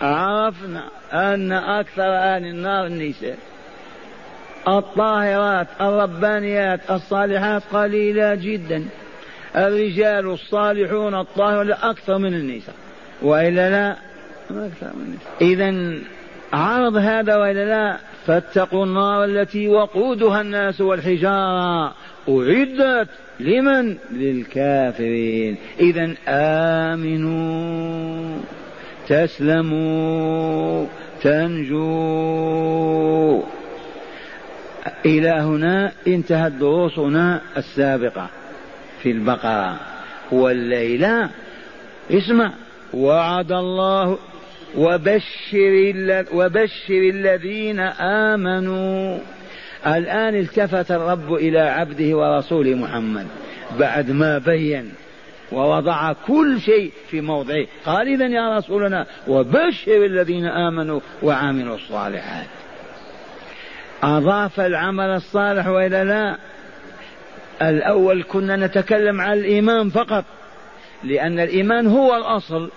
عرفنا 0.00 0.88
أن 1.12 1.52
أكثر 1.52 2.16
أهل 2.16 2.44
النار 2.44 2.86
النساء. 2.86 3.38
الطاهرات 4.68 5.66
الربانيات 5.80 6.90
الصالحات 6.90 7.62
قليلة 7.72 8.34
جدا. 8.34 8.84
الرجال 9.56 10.30
الصالحون 10.30 11.14
الطاهرون 11.14 11.70
أكثر 11.70 12.18
من 12.18 12.34
النساء. 12.34 12.74
وإلا 13.22 13.70
لا 13.70 13.96
أكثر 14.50 14.96
من 14.96 15.06
النساء 15.06 15.32
إذا 15.40 15.98
عرض 16.52 16.96
هذا 16.96 17.36
وإلا 17.36 17.64
لا 17.64 17.98
فاتقوا 18.26 18.86
النار 18.86 19.24
التي 19.24 19.68
وقودها 19.68 20.40
الناس 20.40 20.80
والحجارة. 20.80 21.94
أعدت 22.28 23.08
لمن؟ 23.40 23.96
للكافرين. 24.12 25.56
إذا 25.80 26.14
آمنوا 26.28 28.38
تسلموا 29.08 30.86
تنجوا. 31.22 32.62
إلى 35.06 35.30
هنا 35.30 35.92
انتهت 36.06 36.52
دروسنا 36.52 37.40
السابقة. 37.56 38.28
في 39.02 39.10
البقرة. 39.10 39.76
والليلة 40.32 41.30
اسمع. 42.10 42.52
وعد 42.94 43.52
الله. 43.52 44.18
وبشر 44.76 46.24
وبشر 46.32 47.10
الذين 47.14 47.80
آمنوا. 47.80 49.18
الآن 49.86 50.34
التفت 50.34 50.90
الرب 50.90 51.34
إلى 51.34 51.60
عبده 51.60 52.16
ورسوله 52.16 52.74
محمد. 52.74 53.26
بعد 53.78 54.10
ما 54.10 54.38
بين. 54.38 54.92
ووضع 55.52 56.12
كل 56.12 56.60
شيء 56.60 56.92
في 57.10 57.20
موضعه. 57.20 57.66
قال 57.86 58.08
إذا 58.08 58.26
يا 58.26 58.58
رسولنا 58.58 59.06
وبشر 59.28 60.04
الذين 60.04 60.46
آمنوا 60.46 61.00
وعملوا 61.22 61.76
الصالحات. 61.76 62.46
أضاف 64.02 64.60
العمل 64.60 65.04
الصالح 65.04 65.66
وإلا 65.66 66.04
لا؟ 66.04 66.36
الأول 67.62 68.24
كنا 68.28 68.56
نتكلم 68.56 69.20
عن 69.20 69.38
الإيمان 69.38 69.90
فقط 69.90 70.24
لأن 71.04 71.40
الإيمان 71.40 71.86
هو 71.86 72.16
الأصل. 72.16 72.70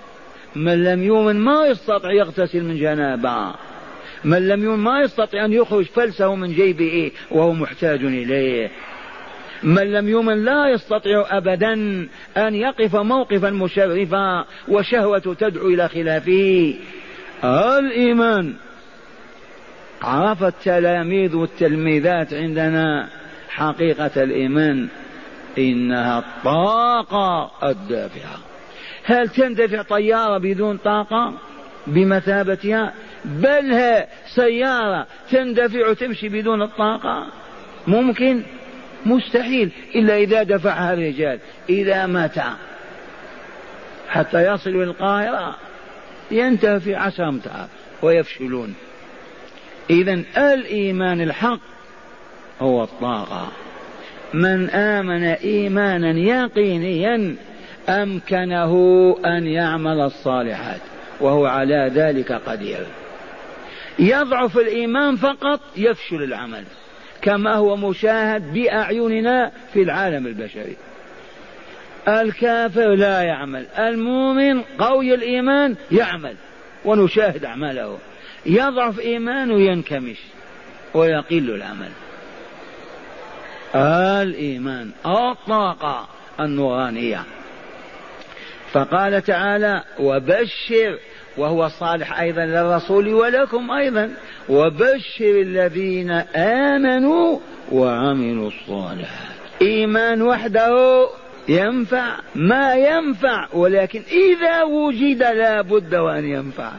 من 0.56 0.84
لم 0.84 1.04
يؤمن 1.04 1.36
ما 1.36 1.68
يستطيع 1.68 2.12
يغتسل 2.12 2.64
من 2.64 2.78
جنابة. 2.78 3.54
من 4.24 4.48
لم 4.48 4.64
يؤمن 4.64 4.80
ما 4.80 5.02
يستطيع 5.02 5.46
أن 5.46 5.54
يخرج 5.54 5.86
فلسه 5.86 6.36
من 6.36 6.54
جيبه 6.54 7.12
وهو 7.32 7.54
محتاج 7.54 8.04
إليه. 8.04 8.72
من 9.64 9.94
لم 9.94 10.10
يؤمن 10.10 10.46
لا 10.46 10.68
يستطيع 10.68 11.26
أبدا 11.30 11.74
أن 12.38 12.56
يقف 12.56 12.96
موقفا 12.96 13.50
مشرفا 13.50 14.46
وشهوة 14.68 15.36
تدعو 15.40 15.68
إلى 15.68 15.90
خلافه. 15.90 16.74
الإيمان 17.80 18.54
عرف 20.02 20.44
التلاميذ 20.44 21.36
والتلميذات 21.36 22.34
عندنا. 22.34 23.10
حقيقة 23.56 24.24
الإيمان 24.24 24.88
إنها 25.58 26.20
الطاقة 26.20 27.52
الدافعة. 27.64 28.38
هل 29.04 29.30
تندفع 29.30 29.82
طيارة 29.82 30.38
بدون 30.38 30.78
طاقة 30.78 31.34
بمثابتها؟ 31.88 32.94
بل 33.26 33.72
هي 33.72 34.08
سيارة 34.36 35.08
تندفع 35.32 35.90
وتمشي 35.90 36.30
بدون 36.30 36.62
الطاقة؟ 36.62 37.28
ممكن؟ 37.88 38.44
مستحيل 39.06 39.72
إلا 39.96 40.18
إذا 40.18 40.44
دفعها 40.44 40.94
الرجال 40.94 41.40
إلى 41.70 42.08
متى؟ 42.08 42.54
حتى 44.10 44.54
يصلوا 44.54 44.84
إلى 44.84 44.92
القاهرة. 44.92 45.56
ينتهي 46.32 46.80
في 46.80 46.96
عشر 46.96 47.30
أمتار 47.30 47.68
ويفشلون. 48.02 48.76
إذا 49.90 50.24
الإيمان 50.38 51.22
الحق 51.22 51.75
هو 52.62 52.84
الطاقة 52.84 53.48
من 54.34 54.70
آمن 54.70 55.24
إيمانا 55.24 56.20
يقينيا 56.20 57.36
أمكنه 57.90 58.74
أن 59.26 59.48
يعمل 59.48 60.02
الصالحات 60.02 60.82
وهو 61.20 61.46
على 61.46 61.92
ذلك 61.96 62.32
قدير. 62.32 62.86
يضعف 64.00 64.58
الإيمان 64.58 65.16
فقط 65.16 65.60
يفشل 65.78 66.24
العمل 66.24 66.64
كما 67.22 67.56
هو 67.56 67.76
مشاهد 67.76 68.54
بأعيننا 68.54 69.52
في 69.74 69.82
العالم 69.82 70.28
البشري. 70.28 70.76
الكافر 72.08 72.96
لا 72.96 73.22
يعمل 73.22 73.66
المؤمن 73.78 74.62
قوي 74.62 75.16
الإيمان 75.16 75.76
يعمل 75.92 76.36
ونشاهد 76.86 77.46
أعماله. 77.46 77.98
يضعف 78.46 79.00
إيمانه 79.00 79.60
ينكمش 79.60 80.18
ويقل 80.94 81.50
العمل. 81.50 81.90
الإيمان 83.76 84.92
الطاقة 85.06 86.08
النورانية. 86.40 87.24
فقال 88.72 89.22
تعالى 89.22 89.84
وبشر 90.00 91.00
وهو 91.38 91.68
صالح 91.68 92.20
أيضا 92.20 92.46
للرسول 92.46 93.14
ولكم 93.14 93.72
أيضا. 93.72 94.12
وبشر 94.50 95.42
الذين 95.42 96.12
آمنوا 96.36 97.40
وعملوا 97.72 98.48
الصالحات. 98.48 99.36
إيمان 99.62 100.22
وحده 100.22 101.08
ينفع 101.48 102.16
ما 102.36 102.76
ينفع 102.76 103.48
ولكن 103.54 104.02
إذا 104.12 104.64
وجد 104.64 105.24
لا 105.24 105.62
بد 105.62 105.96
وأن 105.96 106.26
ينفع. 106.26 106.72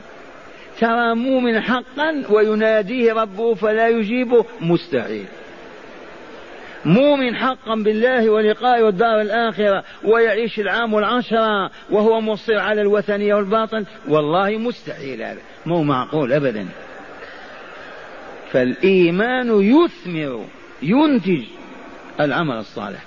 ترى 0.80 1.14
مؤمن 1.14 1.61
حقا 1.61 2.24
ويناديه 2.30 3.12
ربه 3.12 3.55
فلا 3.55 3.88
يجيبه 3.88 4.44
مستحيل. 4.61 5.26
مؤمن 6.87 7.37
حقا 7.37 7.74
بالله 7.74 8.30
ولقائه 8.30 8.82
والدار 8.82 9.20
الآخرة 9.20 9.84
ويعيش 10.05 10.61
العام 10.61 10.95
والعشرة 10.95 11.70
وهو 11.91 12.20
مصر 12.20 12.59
على 12.59 12.80
الوثنية 12.80 13.34
والباطل. 13.34 13.87
والله 14.09 14.59
مستحيل 14.59 15.22
هذا 15.22 15.41
مو 15.66 15.82
معقول 15.82 16.32
أبدا. 16.32 16.66
فالإيمان 18.53 19.61
يثمر 19.61 20.45
ينتج 20.82 21.43
العمل 22.20 22.57
الصالح. 22.57 23.05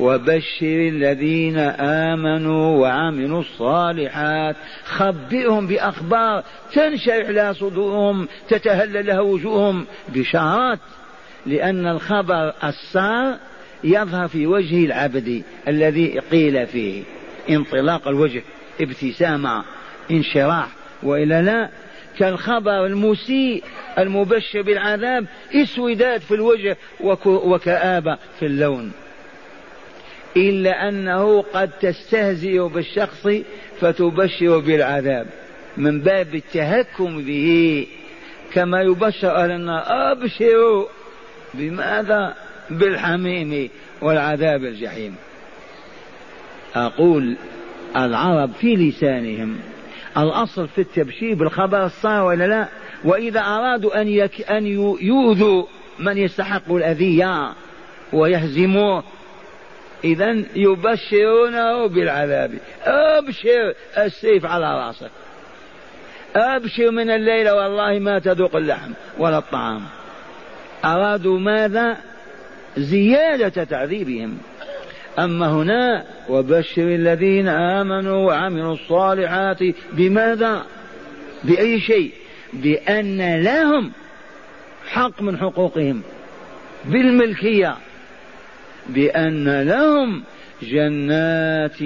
وبشر 0.00 0.88
الذين 0.88 1.58
آمنوا 1.78 2.78
وعملوا 2.78 3.40
الصالحات 3.40 4.56
خبئهم 4.84 5.66
بأخبار 5.66 6.44
تنشرح 6.72 7.28
لها 7.28 7.52
صدورهم 7.52 8.28
تتهلل 8.48 9.06
لها 9.06 9.20
وجوههم 9.20 9.86
بشارات. 10.08 10.78
لأن 11.46 11.86
الخبر 11.86 12.52
السار 12.64 13.36
يظهر 13.84 14.28
في 14.28 14.46
وجه 14.46 14.84
العبد 14.84 15.42
الذي 15.68 16.18
قيل 16.18 16.66
فيه. 16.66 17.02
انطلاق 17.50 18.08
الوجه 18.08 18.42
ابتسامة 18.80 19.64
انشراح 20.10 20.68
وإلا 21.02 21.42
لا 21.42 21.68
كالخبر 22.18 22.86
المسيء 22.86 23.64
المبشر 23.98 24.62
بالعذاب 24.62 25.26
اسودات 25.54 26.22
في 26.22 26.34
الوجه 26.34 26.76
وكآبة 27.26 28.18
في 28.38 28.46
اللون. 28.46 28.92
إلا 30.36 30.88
أنه 30.88 31.42
قد 31.42 31.70
تستهزئ 31.80 32.68
بالشخص 32.68 33.28
فتبشر 33.80 34.58
بالعذاب. 34.58 35.26
من 35.76 36.00
باب 36.00 36.34
التهكم 36.34 37.24
به 37.24 37.86
كما 38.52 38.82
يبشر 38.82 39.36
أهل 39.36 39.50
النار 39.50 39.82
أبشروا! 39.86 40.86
بماذا 41.58 42.34
بالحميم 42.70 43.70
والعذاب 44.02 44.64
الجحيم؟ 44.64 45.16
أقول 46.74 47.36
العرب 47.96 48.50
في 48.60 48.74
لسانهم 48.74 49.58
الأصل 50.16 50.68
في 50.68 50.80
التبشير 50.80 51.34
بالخبر 51.34 51.84
الصار 51.84 52.24
ولا 52.24 52.46
لا؟ 52.46 52.68
وإذا 53.04 53.40
أرادوا 53.40 54.00
أن, 54.00 54.08
يك 54.08 54.50
أن 54.50 54.66
يؤذوا 55.02 55.66
من 55.98 56.18
يستحق 56.18 56.72
الأذية 56.72 57.52
ويهزموه 58.12 59.04
إذا 60.04 60.44
يبشرونه 60.56 61.86
بالعذاب. 61.86 62.52
أبشر 62.84 63.74
السيف 63.98 64.46
على 64.46 64.86
رأسك. 64.86 65.10
أبشر 66.36 66.90
من 66.90 67.10
الليلة 67.10 67.54
والله 67.54 67.98
ما 67.98 68.18
تذوق 68.18 68.56
اللحم 68.56 68.92
ولا 69.18 69.38
الطعام. 69.38 69.82
أرادوا 70.84 71.38
ماذا؟ 71.38 71.96
زيادة 72.76 73.64
تعذيبهم. 73.64 74.38
أما 75.18 75.46
هنا 75.46 76.04
وبشر 76.28 76.94
الذين 76.94 77.48
آمنوا 77.48 78.26
وعملوا 78.26 78.72
الصالحات 78.72 79.58
بماذا؟ 79.92 80.62
بأي 81.44 81.80
شيء؟ 81.80 82.12
بأن 82.52 83.42
لهم 83.42 83.92
حق 84.88 85.22
من 85.22 85.38
حقوقهم. 85.38 86.02
بالملكية. 86.84 87.76
بأن 88.88 89.62
لهم 89.62 90.22
جنات 90.62 91.78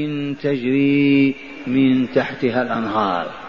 تجري 0.42 1.34
من 1.66 2.12
تحتها 2.12 2.62
الأنهار. 2.62 3.47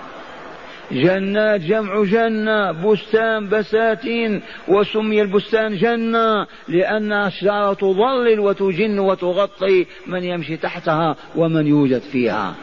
جنات 0.92 1.62
جمع 1.62 2.04
جنة 2.04 2.72
بستان 2.72 3.50
بساتين 3.50 4.42
وسمي 4.68 5.22
البستان 5.22 5.78
جنة 5.78 6.48
لأن 6.68 7.12
الشجرة 7.12 7.74
تظلل 7.74 8.40
وتجن 8.40 9.00
وتغطي 9.00 9.86
من 10.08 10.24
يمشي 10.24 10.58
تحتها 10.58 11.16
ومن 11.36 11.68
يوجد 11.68 12.02
فيها. 12.02 12.56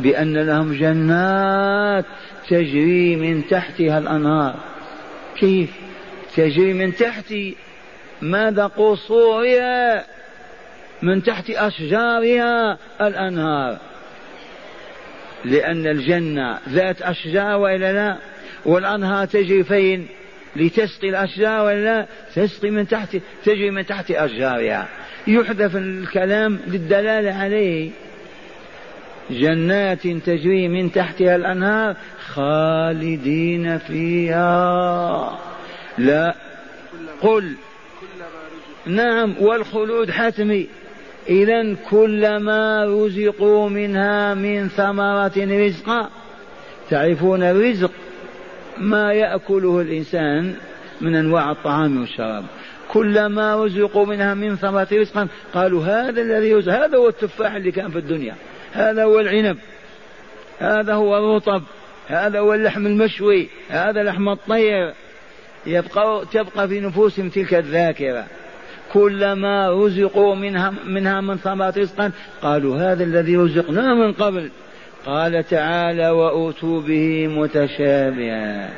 بأن 0.00 0.36
لهم 0.36 0.72
جنات 0.72 2.04
تجري 2.48 3.16
من 3.16 3.46
تحتها 3.46 3.98
الأنهار. 3.98 4.54
كيف؟ 5.36 5.70
تجري 6.36 6.72
من 6.72 6.94
تحت 6.94 7.34
ماذا؟ 8.22 8.66
قصورها 8.66 10.04
من 11.02 11.22
تحت 11.22 11.50
أشجارها 11.50 12.78
الأنهار. 13.00 13.78
لأن 15.44 15.86
الجنة 15.86 16.58
ذات 16.68 17.02
أشجار 17.02 17.58
وإلا 17.58 17.92
لا؟ 17.92 18.18
والأنهار 18.64 19.26
تجري 19.26 19.64
فين؟ 19.64 20.06
لتسقي 20.56 21.08
الأشجار 21.08 21.66
ولا 21.66 21.84
لا؟ 21.84 22.06
تسقي 22.34 22.70
من 22.70 22.88
تحت 22.88 23.16
تجري 23.44 23.70
من 23.70 23.86
تحت 23.86 24.10
أشجارها. 24.10 24.88
يحذف 25.26 25.76
الكلام 25.76 26.58
للدلالة 26.66 27.34
عليه. 27.34 27.90
جنات 29.30 30.02
تجري 30.02 30.68
من 30.68 30.92
تحتها 30.92 31.36
الأنهار 31.36 31.96
خالدين 32.26 33.78
فيها. 33.78 35.38
لا. 35.98 36.34
قل. 37.20 37.54
نعم 38.86 39.34
والخلود 39.40 40.10
حتمي. 40.10 40.68
إذا 41.28 41.76
كلما 41.90 42.84
رزقوا 42.84 43.68
منها 43.68 44.34
من 44.34 44.68
ثمرة 44.68 45.32
رزقا 45.36 46.10
تعرفون 46.90 47.42
الرزق 47.42 47.90
ما 48.78 49.12
يأكله 49.12 49.80
الإنسان 49.80 50.54
من 51.00 51.14
أنواع 51.14 51.50
الطعام 51.50 52.00
والشراب. 52.00 52.44
كلما 52.88 53.64
رزقوا 53.64 54.06
منها 54.06 54.34
من 54.34 54.56
ثمرة 54.56 54.88
رزقا 54.92 55.28
قالوا 55.54 55.84
هذا 55.84 56.22
الذي 56.22 56.48
يرزق 56.48 56.72
هذا 56.72 56.96
هو 56.98 57.08
التفاح 57.08 57.54
اللي 57.54 57.72
كان 57.72 57.90
في 57.90 57.98
الدنيا 57.98 58.34
هذا 58.72 59.04
هو 59.04 59.20
العنب 59.20 59.58
هذا 60.58 60.94
هو 60.94 61.18
الرطب 61.18 61.62
هذا 62.08 62.38
هو 62.38 62.54
اللحم 62.54 62.86
المشوي 62.86 63.48
هذا 63.68 64.02
لحم 64.02 64.28
الطير. 64.28 64.94
يبقى 65.66 66.24
تبقى 66.32 66.68
في 66.68 66.80
نفوسهم 66.80 67.28
تلك 67.28 67.54
الذاكرة. 67.54 68.26
كلما 68.94 69.70
رزقوا 69.70 70.34
منها 70.34 70.74
منها 70.86 71.20
من 71.20 71.36
ثمرات 71.36 71.78
رزقا 71.78 72.10
قالوا 72.42 72.76
هذا 72.76 73.04
الذي 73.04 73.36
رزقناه 73.36 73.94
من 73.94 74.12
قبل. 74.12 74.50
قال 75.06 75.44
تعالى 75.48 76.10
وأوتوا 76.10 76.80
به 76.80 77.26
متشابها. 77.26 78.70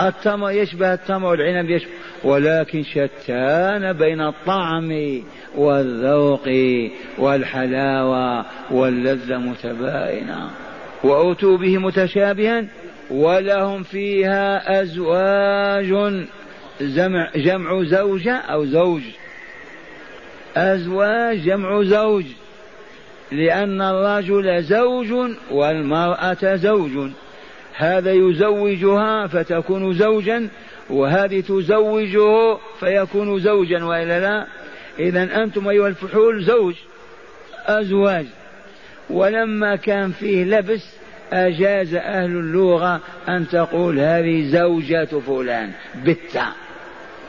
التمر 0.00 0.50
يشبه 0.50 0.94
التمر 0.94 1.28
والعنب 1.28 1.70
يشبه 1.70 1.90
ولكن 2.24 2.82
شتان 2.82 3.92
بين 3.92 4.20
الطعم 4.20 5.22
والذوق 5.56 6.48
والحلاوة 7.18 8.44
واللذة 8.70 9.38
متباينة. 9.38 10.50
وأوتوا 11.04 11.56
به 11.56 11.78
متشابها 11.78 12.64
ولهم 13.10 13.82
فيها 13.82 14.82
أزواج 14.82 16.24
جمع 17.36 17.82
زوجة 17.82 18.36
أو 18.36 18.64
زوج. 18.64 19.02
أزواج 20.56 21.42
جمع 21.42 21.82
زوج 21.82 22.24
لأن 23.32 23.82
الرجل 23.82 24.62
زوج 24.62 25.12
والمرأة 25.50 26.56
زوج. 26.56 27.10
هذا 27.76 28.12
يزوجها 28.12 29.26
فتكون 29.26 29.94
زوجا 29.94 30.48
وهذه 30.90 31.40
تزوجه 31.40 32.58
فيكون 32.80 33.38
زوجا 33.40 33.84
وإلا 33.84 34.20
لا؟ 34.20 34.46
اذا 34.98 35.42
أنتم 35.42 35.68
أيها 35.68 35.88
الفحول 35.88 36.42
زوج 36.42 36.74
أزواج. 37.66 38.26
ولما 39.10 39.76
كان 39.76 40.12
فيه 40.12 40.44
لبس 40.44 40.82
أجاز 41.32 41.94
أهل 41.94 42.30
اللغة 42.30 43.00
أن 43.28 43.48
تقول 43.48 43.98
هذه 43.98 44.50
زوجة 44.50 45.20
فلان 45.26 45.72
بالتاء 45.94 46.52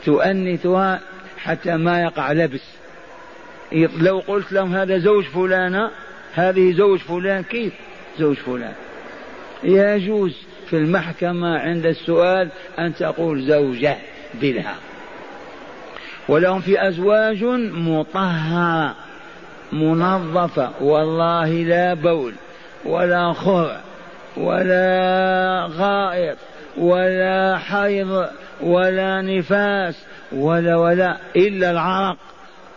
تؤنثها 0.04 1.00
حتى 1.38 1.76
ما 1.76 2.02
يقع 2.02 2.32
لبس. 2.32 2.77
لو 3.72 4.22
قلت 4.26 4.52
لهم 4.52 4.74
هذا 4.74 4.98
زوج 4.98 5.24
فلانة 5.24 5.90
هذه 6.34 6.72
زوج 6.72 6.98
فلان 6.98 7.42
كيف 7.42 7.72
زوج 8.18 8.36
فلان؟ 8.36 8.72
يجوز 9.62 10.36
في 10.70 10.76
المحكمة 10.76 11.58
عند 11.58 11.86
السؤال 11.86 12.48
أن 12.78 12.94
تقول 12.94 13.42
زوجة 13.42 13.96
بلا 14.34 14.62
ولهم 16.28 16.60
في 16.60 16.88
أزواج 16.88 17.44
مطهرة 17.72 18.94
منظفة 19.72 20.70
والله 20.80 21.48
لا 21.48 21.94
بول 21.94 22.34
ولا 22.84 23.32
خرع 23.32 23.80
ولا 24.36 25.68
غائط 25.78 26.36
ولا 26.76 27.58
حيض 27.58 28.28
ولا 28.60 29.22
نفاس 29.22 29.94
ولا 30.32 30.76
ولا 30.76 31.16
إلا 31.36 31.70
العرق. 31.70 32.16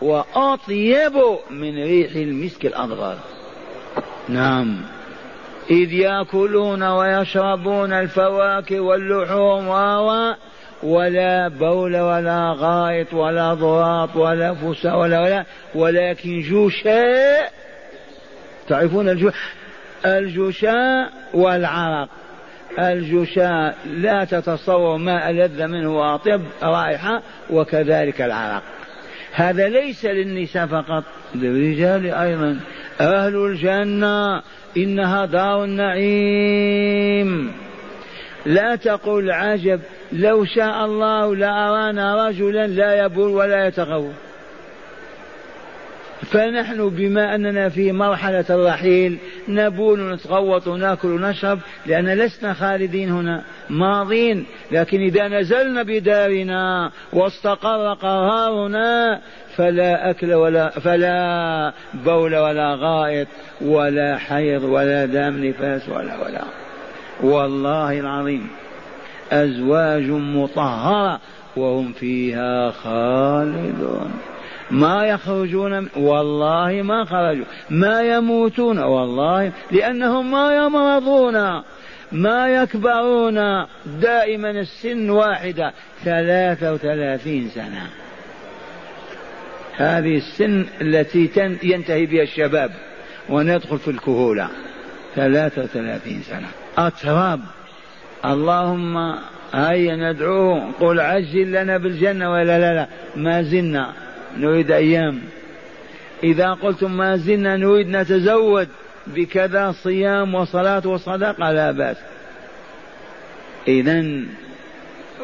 وأطيب 0.02 1.14
من 1.50 1.84
ريح 1.84 2.16
المسك 2.16 2.66
الأضغار 2.66 3.18
نعم. 4.30 4.82
إذ 5.72 5.94
يأكلون 5.94 6.84
ويشربون 6.84 7.94
الفواكه 7.94 8.80
واللحوم 8.80 9.68
و 9.68 10.34
ولا 10.84 11.48
بول 11.48 12.00
ولا 12.00 12.56
غائط 12.58 13.14
ولا 13.14 13.54
ضراط 13.54 14.16
ولا 14.16 14.54
فسا 14.54 14.94
ولا 14.94 15.22
ولا 15.22 15.46
ولكن 15.76 16.40
جشاء 16.40 17.52
تعرفون 18.68 19.10
الجشاء 19.10 19.62
الجشاء 20.06 21.10
والعرق. 21.34 22.10
الجشاء 22.80 23.78
لا 23.86 24.26
تتصور 24.26 24.98
ما 24.98 25.30
ألذ 25.30 25.68
منه 25.68 25.98
وأطيب 25.98 26.42
رائحة 26.64 27.22
وكذلك 27.50 28.22
العرق. 28.22 28.64
هذا 29.32 29.70
ليس 29.70 30.06
للنساء 30.06 30.66
فقط 30.68 31.04
للرجال 31.36 32.06
أيضا. 32.06 32.60
أهل 33.02 33.36
الجنة 33.36 34.42
إنها 34.78 35.26
دار 35.26 35.64
النعيم. 35.64 37.52
لا 38.46 38.76
تقول 38.76 39.32
عجب 39.32 39.80
لو 40.12 40.46
شاء 40.46 40.86
الله 40.86 41.36
لأرانا 41.36 42.28
رجلا 42.28 42.68
لا 42.68 43.06
يبول 43.06 43.30
ولا 43.30 43.68
يتغوى 43.68 44.12
فنحن 46.22 46.90
بما 46.90 47.36
أننا 47.36 47.70
في 47.70 47.92
مرحلة 47.92 48.46
الرحيل 48.50 49.18
نبول 49.48 50.02
ونتغوط 50.02 50.68
ونأكل 50.68 51.08
ونشرب 51.08 51.60
لأن 51.86 52.10
لسنا 52.10 52.54
خالدين 52.54 53.12
هنا 53.12 53.44
ماضين 53.70 54.46
لكن 54.72 55.02
إذا 55.02 55.28
نزلنا 55.28 55.84
بدارنا 55.84 56.92
واستقر 57.14 57.94
قرارنا 57.94 59.22
فلا 59.56 60.10
أكل 60.10 60.34
ولا 60.34 60.70
فلا 60.70 61.74
بول 61.94 62.36
ولا 62.36 62.76
غائط 62.76 63.28
ولا 63.62 64.18
حيض 64.18 64.64
ولا 64.64 65.06
دم 65.06 65.46
نفاس 65.46 65.90
ولا 65.90 66.24
ولا. 66.24 66.44
والله 67.24 68.00
العظيم 68.00 68.48
أزواج 69.32 70.10
مطهرة 70.10 71.20
وهم 71.56 71.94
فيها 71.94 72.72
خالدون. 72.72 74.12
ما 74.72 75.06
يخرجون 75.06 75.88
والله 75.96 76.82
ما 76.82 77.06
خرجوا. 77.06 77.46
ما 77.70 78.02
يموتون 78.02 78.80
والله 78.80 79.52
لأنهم 79.72 80.32
ما 80.32 80.56
يمرضون. 80.56 81.62
ما 82.12 82.50
يكبرون. 82.50 83.66
دائما 84.02 84.52
السن 84.52 85.10
واحدة 85.10 85.74
ثلاثة 86.04 86.74
وثلاثين 86.74 87.50
سنة. 87.50 87.90
هذه 89.76 90.18
السن 90.18 90.66
التي 90.82 91.30
ينتهي 91.64 92.06
بها 92.06 92.24
الشباب 92.24 92.72
وندخل 93.30 93.78
في 93.78 93.92
الكهولة. 93.92 94.48
ثلاثة 95.16 95.64
وثلاثين 95.64 96.22
سنة. 96.22 96.48
أتراب. 96.78 97.40
اللهم 98.26 99.16
هيا 99.54 99.96
ندعوه. 99.96 100.72
قل 100.80 101.00
عجل 101.00 101.52
لنا 101.52 101.78
بالجنة 101.78 102.32
ولا 102.32 102.60
لا 102.60 102.74
لا. 102.74 102.88
ما 103.16 103.42
زلنا. 103.42 104.11
نريد 104.38 104.72
أيام. 104.72 105.22
إذا 106.24 106.54
قلتم 106.54 106.98
ما 106.98 107.18
زلنا 107.18 107.58
نريد 107.58 107.90
نتزود 107.90 108.68
بكذا 109.08 109.72
صيام 109.72 110.36
وصلاة 110.36 110.88
وصدقة 110.88 111.52
لا 111.52 111.72
بأس. 111.72 111.98
إذا 113.68 114.06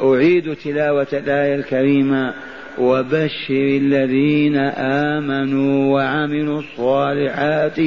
أعيد 0.03 0.55
تلاوة 0.55 1.07
الآية 1.13 1.55
الكريمة 1.55 2.33
وبشر 2.77 3.77
الذين 3.81 4.57
آمنوا 4.77 5.93
وعملوا 5.93 6.59
الصالحات 6.59 7.79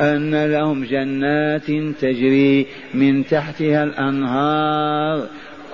أن 0.00 0.46
لهم 0.46 0.84
جنات 0.84 1.66
تجري 2.00 2.66
من 2.94 3.26
تحتها 3.26 3.84
الأنهار 3.84 5.26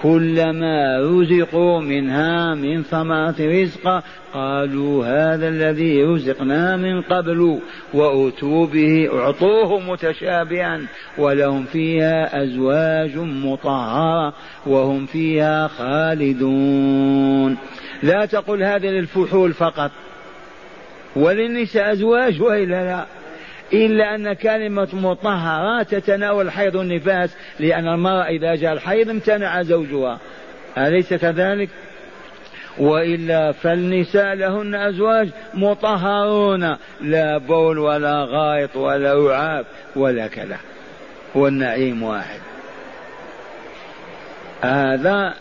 كلما 0.02 0.98
رزقوا 1.00 1.80
منها 1.80 2.54
من 2.54 2.82
ثمرة 2.82 3.34
رزق 3.40 4.02
قالوا 4.34 5.04
هذا 5.06 5.48
الذي 5.48 6.04
رزقنا 6.04 6.76
من 6.76 7.02
قبل 7.02 7.58
وأتوا 7.94 8.66
به 8.66 9.08
أعطوه 9.12 9.80
متشابها 9.80 10.80
ولهم 11.18 11.64
فيها 11.64 12.42
أزواج 12.42 13.16
مطهرة 13.16 14.34
وهم 14.66 15.06
فيها 15.06 15.68
خالدون. 15.68 17.56
لا 18.02 18.26
تقل 18.26 18.62
هذا 18.62 18.90
للفحول 18.90 19.52
فقط. 19.52 19.90
وللنساء 21.16 21.92
أزواج 21.92 22.42
وإلا 22.42 22.84
لا؟ 22.84 23.06
إلا 23.72 24.14
أن 24.14 24.32
كلمة 24.32 24.88
مطهرة 24.92 25.82
تتناول 25.82 26.46
الحيض 26.46 26.74
والنفاس 26.74 27.36
لأن 27.60 27.88
المرأة 27.88 28.24
إذا 28.24 28.54
جاء 28.54 28.72
الحيض 28.72 29.10
امتنع 29.10 29.62
زوجها. 29.62 30.18
أليس 30.78 31.14
كذلك؟ 31.14 31.68
وإلا 32.78 33.52
فالنساء 33.52 34.34
لهن 34.34 34.74
أزواج 34.74 35.28
مطهرون 35.54 36.76
لا 37.00 37.38
بول 37.38 37.78
ولا 37.78 38.24
غائط 38.24 38.76
ولا 38.76 39.14
وعاف 39.14 39.66
ولا 39.96 40.26
كلا 40.26 40.56
والنعيم 41.34 42.02
واحد. 42.02 42.40
هذا 44.62 45.34